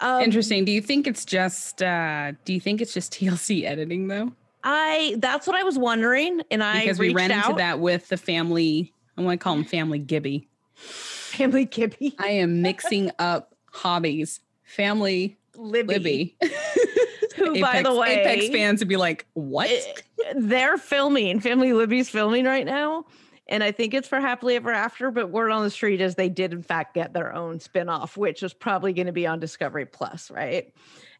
um, 0.00 0.22
Interesting. 0.22 0.64
Do 0.64 0.72
you 0.72 0.80
think 0.80 1.06
it's 1.06 1.26
just 1.26 1.82
uh 1.82 2.32
do 2.46 2.54
you 2.54 2.60
think 2.60 2.80
it's 2.80 2.94
just 2.94 3.12
TLC 3.20 3.64
editing 3.64 4.08
though? 4.08 4.32
I 4.64 5.16
that's 5.18 5.46
what 5.46 5.54
I 5.54 5.64
was 5.64 5.78
wondering, 5.78 6.40
and 6.50 6.64
I 6.64 6.80
Because 6.80 6.98
we 6.98 7.12
ran 7.12 7.30
into 7.30 7.52
that 7.58 7.78
with 7.78 8.08
the 8.08 8.16
family. 8.16 8.94
I 9.18 9.20
want 9.20 9.38
to 9.38 9.44
call 9.44 9.54
them 9.54 9.66
family 9.66 9.98
Gibby. 9.98 10.48
family 10.76 11.66
Gibby, 11.66 12.14
I 12.18 12.28
am 12.28 12.62
mixing 12.62 13.10
up 13.18 13.54
hobbies. 13.70 14.40
Family 14.64 15.36
Libby, 15.56 15.94
Libby. 15.94 16.36
who 17.36 17.60
by 17.60 17.82
the 17.82 17.94
way, 17.94 18.20
Apex 18.20 18.48
fans 18.48 18.80
would 18.80 18.88
be 18.88 18.96
like, 18.96 19.26
what? 19.34 19.68
eh, 19.70 20.32
they're 20.36 20.78
filming. 20.78 21.40
Family 21.40 21.72
Libby's 21.72 22.08
filming 22.08 22.44
right 22.44 22.66
now. 22.66 23.04
And 23.48 23.62
I 23.62 23.70
think 23.70 23.94
it's 23.94 24.08
for 24.08 24.20
Happily 24.20 24.56
Ever 24.56 24.72
After, 24.72 25.10
but 25.12 25.30
word 25.30 25.50
on 25.50 25.62
the 25.62 25.70
street 25.70 26.00
is 26.00 26.16
they 26.16 26.28
did 26.28 26.52
in 26.52 26.62
fact 26.62 26.94
get 26.94 27.12
their 27.12 27.32
own 27.32 27.60
spin-off, 27.60 28.16
which 28.16 28.42
is 28.42 28.52
probably 28.52 28.92
going 28.92 29.06
to 29.06 29.12
be 29.12 29.26
on 29.26 29.38
Discovery 29.38 29.86
Plus, 29.86 30.30
right? 30.32 30.72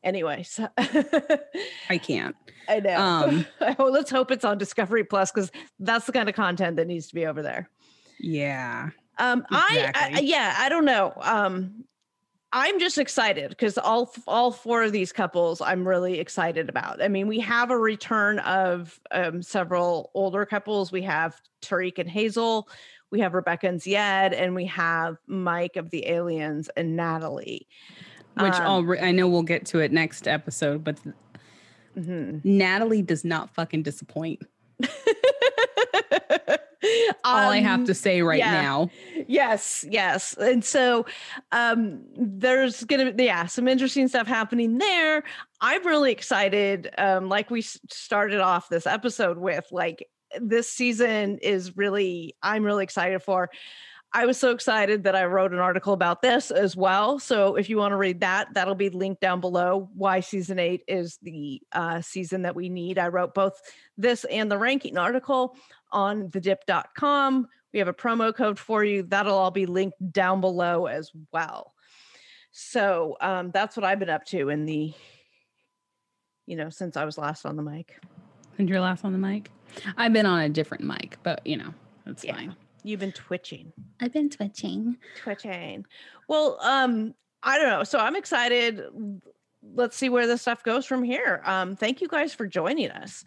Anyway, 0.03 0.43
so 0.43 0.69
I 0.79 1.99
can't. 1.99 2.35
I 2.69 2.81
know. 2.81 2.97
Um, 3.01 3.47
let's 3.79 4.11
hope 4.11 4.33
it's 4.33 4.45
on 4.45 4.59
Discovery 4.59 5.05
Plus 5.05 5.31
because 5.31 5.53
that's 5.79 6.07
the 6.07 6.13
kind 6.13 6.29
of 6.29 6.35
content 6.35 6.77
that 6.77 6.89
needs 6.89 7.07
to 7.09 7.15
be 7.15 7.27
over 7.27 7.43
there. 7.43 7.71
Yeah. 8.19 8.91
Um, 9.19 9.47
I, 9.51 9.93
I 9.95 10.21
yeah, 10.21 10.55
I 10.59 10.69
don't 10.69 10.85
know. 10.85 11.13
Um, 11.21 11.85
I'm 12.53 12.79
just 12.79 12.97
excited 12.97 13.51
because 13.51 13.77
all 13.77 14.15
all 14.27 14.51
four 14.53 14.83
of 14.85 14.93
these 14.93 15.13
couples 15.13 15.61
I'm 15.61 15.87
really 15.87 16.21
excited 16.21 16.69
about. 16.69 17.03
I 17.03 17.09
mean, 17.09 17.27
we 17.27 17.41
have 17.41 17.71
a 17.71 17.77
return 17.79 18.39
of 18.41 18.99
um, 19.11 19.43
several 19.43 20.11
older 20.15 20.47
couples. 20.47 20.93
We 20.93 21.03
have 21.03 21.41
Tarik 21.61 21.99
and 21.99 22.09
Hazel. 22.09 22.69
we 23.11 23.21
have 23.21 23.35
Rebecca 23.35 23.67
and 23.69 23.81
Zied, 23.81 24.33
and 24.33 24.55
we 24.55 24.67
have 24.67 25.17
Mike 25.27 25.77
of 25.77 25.91
the 25.91 26.07
Aliens 26.09 26.71
and 26.77 26.97
Natalie. 26.97 27.67
Which 28.39 28.55
Um, 28.55 28.63
I'll 28.63 28.85
re- 28.85 29.01
I 29.01 29.13
know 29.13 29.29
we'll 29.29 29.43
get 29.43 29.67
to 29.67 29.81
it 29.81 29.93
next 29.93 30.29
episode, 30.29 30.85
but 30.85 30.99
mhm. 31.97 32.45
Natalie 32.45 33.03
does 33.03 33.25
not 33.25 33.55
fucking 33.55 33.83
disappoint. 33.83 34.41
All 37.25 37.51
I 37.51 37.61
have 37.61 37.81
Um, 37.81 37.87
to 37.87 37.95
say 37.95 38.23
right 38.23 38.39
yeah. 38.39 38.53
now. 38.63 38.91
Yes, 39.27 39.85
yes. 39.91 40.35
And 40.35 40.65
so 40.65 41.07
um 41.53 42.03
there's 42.17 42.85
going 42.85 43.07
to 43.07 43.13
be 43.13 43.25
yeah, 43.25 43.47
some 43.47 43.69
interesting 43.69 44.09
stuff 44.09 44.27
happening 44.27 44.79
there. 44.79 45.25
I'm 45.61 45.87
really 45.87 46.13
excited 46.13 46.91
um 46.99 47.29
like 47.29 47.51
we 47.51 47.63
started 47.63 48.41
off 48.41 48.69
this 48.69 48.87
episode 48.87 49.39
with 49.39 49.67
like 49.73 50.07
this 50.41 50.69
season 50.71 51.39
is 51.39 51.77
really 51.77 52.35
I'm 52.43 52.65
really 52.65 52.85
excited 52.85 53.23
for. 53.23 53.51
I 54.17 54.25
was 54.25 54.39
so 54.39 54.51
excited 54.51 55.05
that 55.05 55.15
I 55.15 55.27
wrote 55.27 55.53
an 55.53 55.59
article 55.59 55.93
about 55.93 56.23
this 56.23 56.51
as 56.51 56.75
well. 56.75 57.19
So 57.19 57.57
if 57.57 57.69
you 57.69 57.77
want 57.77 57.93
to 57.93 57.97
read 57.99 58.21
that, 58.21 58.49
that'll 58.55 58.75
be 58.75 58.89
linked 58.89 59.21
down 59.21 59.43
below. 59.43 59.91
Why 59.93 60.21
season 60.21 60.59
eight 60.59 60.83
is 60.89 61.19
the 61.21 61.61
uh, 61.73 62.01
season 62.01 62.41
that 62.41 62.57
we 62.57 62.71
need. 62.71 62.99
I 62.99 63.09
wrote 63.09 63.35
both 63.35 63.61
this 63.99 64.25
and 64.25 64.51
the 64.51 64.57
ranking 64.57 64.97
article 64.97 65.55
on 65.93 66.31
TheDipp.com. 66.31 67.47
We 67.75 67.79
have 67.79 67.89
a 67.89 67.93
promo 67.93 68.35
code 68.35 68.59
for 68.59 68.83
you. 68.83 69.03
That'll 69.03 69.37
all 69.37 69.51
be 69.51 69.67
linked 69.67 69.99
down 70.13 70.41
below 70.41 70.87
as 70.87 71.13
well. 71.31 71.75
So 72.53 73.19
um, 73.21 73.51
that's 73.51 73.77
what 73.77 73.85
I've 73.85 73.99
been 73.99 74.09
up 74.09 74.25
to 74.29 74.49
in 74.49 74.65
the, 74.65 74.95
you 76.47 76.57
know, 76.57 76.71
since 76.71 76.97
I 76.97 77.05
was 77.05 77.19
last 77.19 77.45
on 77.45 77.57
the 77.57 77.63
mic. 77.63 78.01
And 78.57 78.67
your 78.67 78.81
last 78.81 79.05
on 79.05 79.13
the 79.13 79.19
mic? 79.19 79.51
I've 79.99 80.15
been 80.15 80.25
on 80.25 80.41
a 80.41 80.49
different 80.49 80.85
mic, 80.85 81.19
but 81.23 81.47
you 81.47 81.59
know, 81.59 81.75
it's 82.07 82.25
Yeah. 82.25 82.35
fine. 82.37 82.57
You've 82.87 83.01
been 83.01 83.11
twitching. 83.11 83.73
I've 84.01 84.13
been 84.13 84.31
twitching. 84.31 84.97
Twitching. 85.21 85.85
Well, 86.29 86.57
um, 86.63 87.15
I 87.43 87.59
don't 87.59 87.69
know. 87.69 87.83
So 87.83 87.99
I'm 87.99 88.15
excited. 88.15 88.81
Let's 89.75 89.97
see 89.97 90.09
where 90.09 90.29
this 90.29 90.43
stuff 90.43 90.63
goes 90.63 90.87
from 90.87 91.03
here. 91.03 91.43
Um, 91.45 91.75
thank 91.75 92.01
you 92.01 92.07
guys 92.07 92.33
for 92.33 92.47
joining 92.47 92.93
us. 92.93 93.25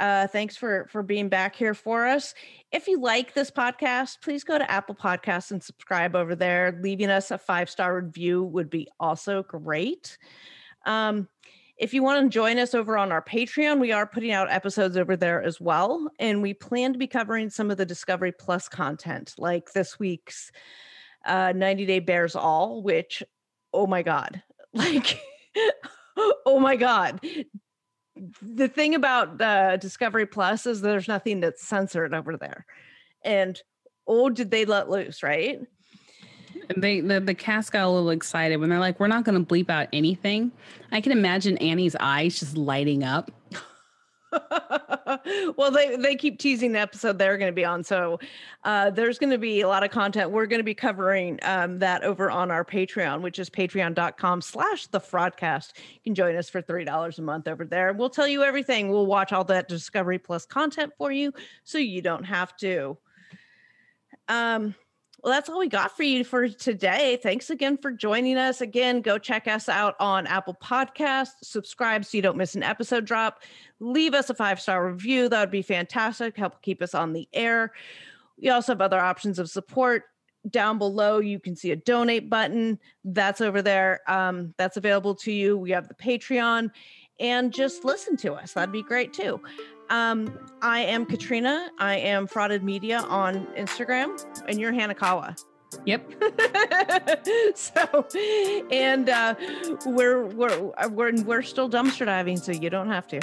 Uh, 0.00 0.26
thanks 0.26 0.56
for 0.56 0.88
for 0.90 1.04
being 1.04 1.28
back 1.28 1.54
here 1.54 1.72
for 1.72 2.04
us. 2.04 2.34
If 2.72 2.88
you 2.88 3.00
like 3.00 3.32
this 3.32 3.48
podcast, 3.48 4.20
please 4.22 4.42
go 4.42 4.58
to 4.58 4.68
Apple 4.68 4.96
Podcasts 4.96 5.52
and 5.52 5.62
subscribe 5.62 6.16
over 6.16 6.34
there. 6.34 6.76
Leaving 6.82 7.08
us 7.08 7.30
a 7.30 7.38
five 7.38 7.70
star 7.70 8.00
review 8.00 8.42
would 8.42 8.68
be 8.68 8.88
also 8.98 9.44
great. 9.44 10.18
Um, 10.84 11.28
if 11.76 11.92
you 11.92 12.02
want 12.02 12.24
to 12.24 12.34
join 12.34 12.58
us 12.58 12.74
over 12.74 12.96
on 12.96 13.12
our 13.12 13.22
Patreon, 13.22 13.80
we 13.80 13.92
are 13.92 14.06
putting 14.06 14.32
out 14.32 14.50
episodes 14.50 14.96
over 14.96 15.16
there 15.16 15.42
as 15.42 15.60
well. 15.60 16.08
And 16.18 16.40
we 16.40 16.54
plan 16.54 16.92
to 16.92 16.98
be 16.98 17.06
covering 17.06 17.50
some 17.50 17.70
of 17.70 17.76
the 17.76 17.84
Discovery 17.84 18.32
Plus 18.32 18.68
content, 18.68 19.34
like 19.36 19.72
this 19.72 19.98
week's 19.98 20.50
uh, 21.26 21.52
90 21.54 21.86
Day 21.86 21.98
Bares 21.98 22.34
All, 22.34 22.82
which, 22.82 23.22
oh 23.74 23.86
my 23.86 24.02
God, 24.02 24.42
like, 24.74 25.20
oh 26.46 26.58
my 26.58 26.76
God. 26.76 27.20
The 28.40 28.68
thing 28.68 28.94
about 28.94 29.40
uh, 29.42 29.76
Discovery 29.76 30.24
Plus 30.24 30.64
is 30.64 30.80
there's 30.80 31.08
nothing 31.08 31.40
that's 31.40 31.66
censored 31.66 32.14
over 32.14 32.38
there. 32.38 32.64
And 33.22 33.60
oh, 34.06 34.30
did 34.30 34.50
they 34.50 34.64
let 34.64 34.88
loose, 34.88 35.22
right? 35.22 35.60
They 36.76 37.00
the, 37.00 37.20
the 37.20 37.34
cast 37.34 37.72
got 37.72 37.84
a 37.84 37.90
little 37.90 38.10
excited 38.10 38.56
when 38.58 38.70
they're 38.70 38.78
like, 38.78 38.98
we're 39.00 39.08
not 39.08 39.24
gonna 39.24 39.44
bleep 39.44 39.70
out 39.70 39.88
anything. 39.92 40.52
I 40.92 41.00
can 41.00 41.12
imagine 41.12 41.58
Annie's 41.58 41.96
eyes 41.98 42.38
just 42.38 42.56
lighting 42.56 43.04
up. 43.04 43.30
well, 45.56 45.70
they 45.70 45.96
they 45.96 46.16
keep 46.16 46.38
teasing 46.38 46.72
the 46.72 46.78
episode 46.78 47.18
they're 47.18 47.38
going 47.38 47.50
to 47.50 47.54
be 47.54 47.64
on, 47.64 47.82
so 47.84 48.18
uh, 48.64 48.90
there's 48.90 49.18
going 49.18 49.30
to 49.30 49.38
be 49.38 49.60
a 49.60 49.68
lot 49.68 49.84
of 49.84 49.90
content. 49.90 50.30
We're 50.30 50.46
going 50.46 50.58
to 50.58 50.64
be 50.64 50.74
covering 50.74 51.38
um, 51.42 51.78
that 51.78 52.02
over 52.02 52.30
on 52.30 52.50
our 52.50 52.64
Patreon, 52.64 53.20
which 53.20 53.38
is 53.38 53.48
Patreon.com/slash 53.48 54.86
The 54.88 55.00
Fraudcast. 55.00 55.72
You 55.76 56.00
can 56.04 56.14
join 56.14 56.36
us 56.36 56.48
for 56.48 56.60
three 56.60 56.84
dollars 56.84 57.18
a 57.18 57.22
month 57.22 57.48
over 57.48 57.64
there. 57.64 57.92
We'll 57.92 58.10
tell 58.10 58.28
you 58.28 58.42
everything. 58.42 58.90
We'll 58.90 59.06
watch 59.06 59.32
all 59.32 59.44
that 59.44 59.68
Discovery 59.68 60.18
Plus 60.18 60.44
content 60.44 60.92
for 60.98 61.12
you, 61.12 61.32
so 61.64 61.78
you 61.78 62.02
don't 62.02 62.24
have 62.24 62.56
to. 62.58 62.98
Um. 64.28 64.74
Well, 65.22 65.32
that's 65.32 65.48
all 65.48 65.58
we 65.58 65.68
got 65.68 65.96
for 65.96 66.02
you 66.02 66.24
for 66.24 66.48
today. 66.48 67.18
Thanks 67.22 67.50
again 67.50 67.78
for 67.78 67.90
joining 67.90 68.36
us. 68.36 68.60
Again, 68.60 69.00
go 69.00 69.18
check 69.18 69.48
us 69.48 69.68
out 69.68 69.96
on 69.98 70.26
Apple 70.26 70.56
Podcasts. 70.62 71.32
Subscribe 71.42 72.04
so 72.04 72.16
you 72.16 72.22
don't 72.22 72.36
miss 72.36 72.54
an 72.54 72.62
episode 72.62 73.06
drop. 73.06 73.42
Leave 73.80 74.14
us 74.14 74.30
a 74.30 74.34
five 74.34 74.60
star 74.60 74.86
review. 74.86 75.28
That 75.28 75.40
would 75.40 75.50
be 75.50 75.62
fantastic. 75.62 76.36
Help 76.36 76.62
keep 76.62 76.82
us 76.82 76.94
on 76.94 77.12
the 77.12 77.28
air. 77.32 77.72
We 78.40 78.50
also 78.50 78.72
have 78.72 78.80
other 78.80 79.00
options 79.00 79.38
of 79.38 79.50
support. 79.50 80.04
Down 80.50 80.78
below, 80.78 81.18
you 81.18 81.40
can 81.40 81.56
see 81.56 81.72
a 81.72 81.76
donate 81.76 82.30
button. 82.30 82.78
That's 83.04 83.40
over 83.40 83.62
there. 83.62 84.00
Um, 84.06 84.54
that's 84.58 84.76
available 84.76 85.16
to 85.16 85.32
you. 85.32 85.58
We 85.58 85.72
have 85.72 85.88
the 85.88 85.94
Patreon 85.94 86.70
and 87.18 87.52
just 87.52 87.84
listen 87.84 88.16
to 88.18 88.34
us. 88.34 88.52
That'd 88.52 88.70
be 88.70 88.82
great 88.82 89.12
too. 89.12 89.40
Um, 89.90 90.38
I 90.62 90.80
am 90.80 91.06
Katrina. 91.06 91.70
I 91.78 91.96
am 91.96 92.26
Frauded 92.26 92.62
Media 92.62 93.00
on 93.00 93.46
Instagram, 93.56 94.24
and 94.48 94.60
you're 94.60 94.72
Hanekawa. 94.72 95.42
Yep. 95.84 96.12
so, 97.54 98.06
and 98.70 99.08
uh, 99.08 99.34
we're 99.84 100.24
we're 100.26 100.72
we're 100.90 101.22
we're 101.22 101.42
still 101.42 101.68
dumpster 101.68 102.06
diving, 102.06 102.36
so 102.36 102.52
you 102.52 102.70
don't 102.70 102.88
have 102.88 103.06
to. 103.08 103.20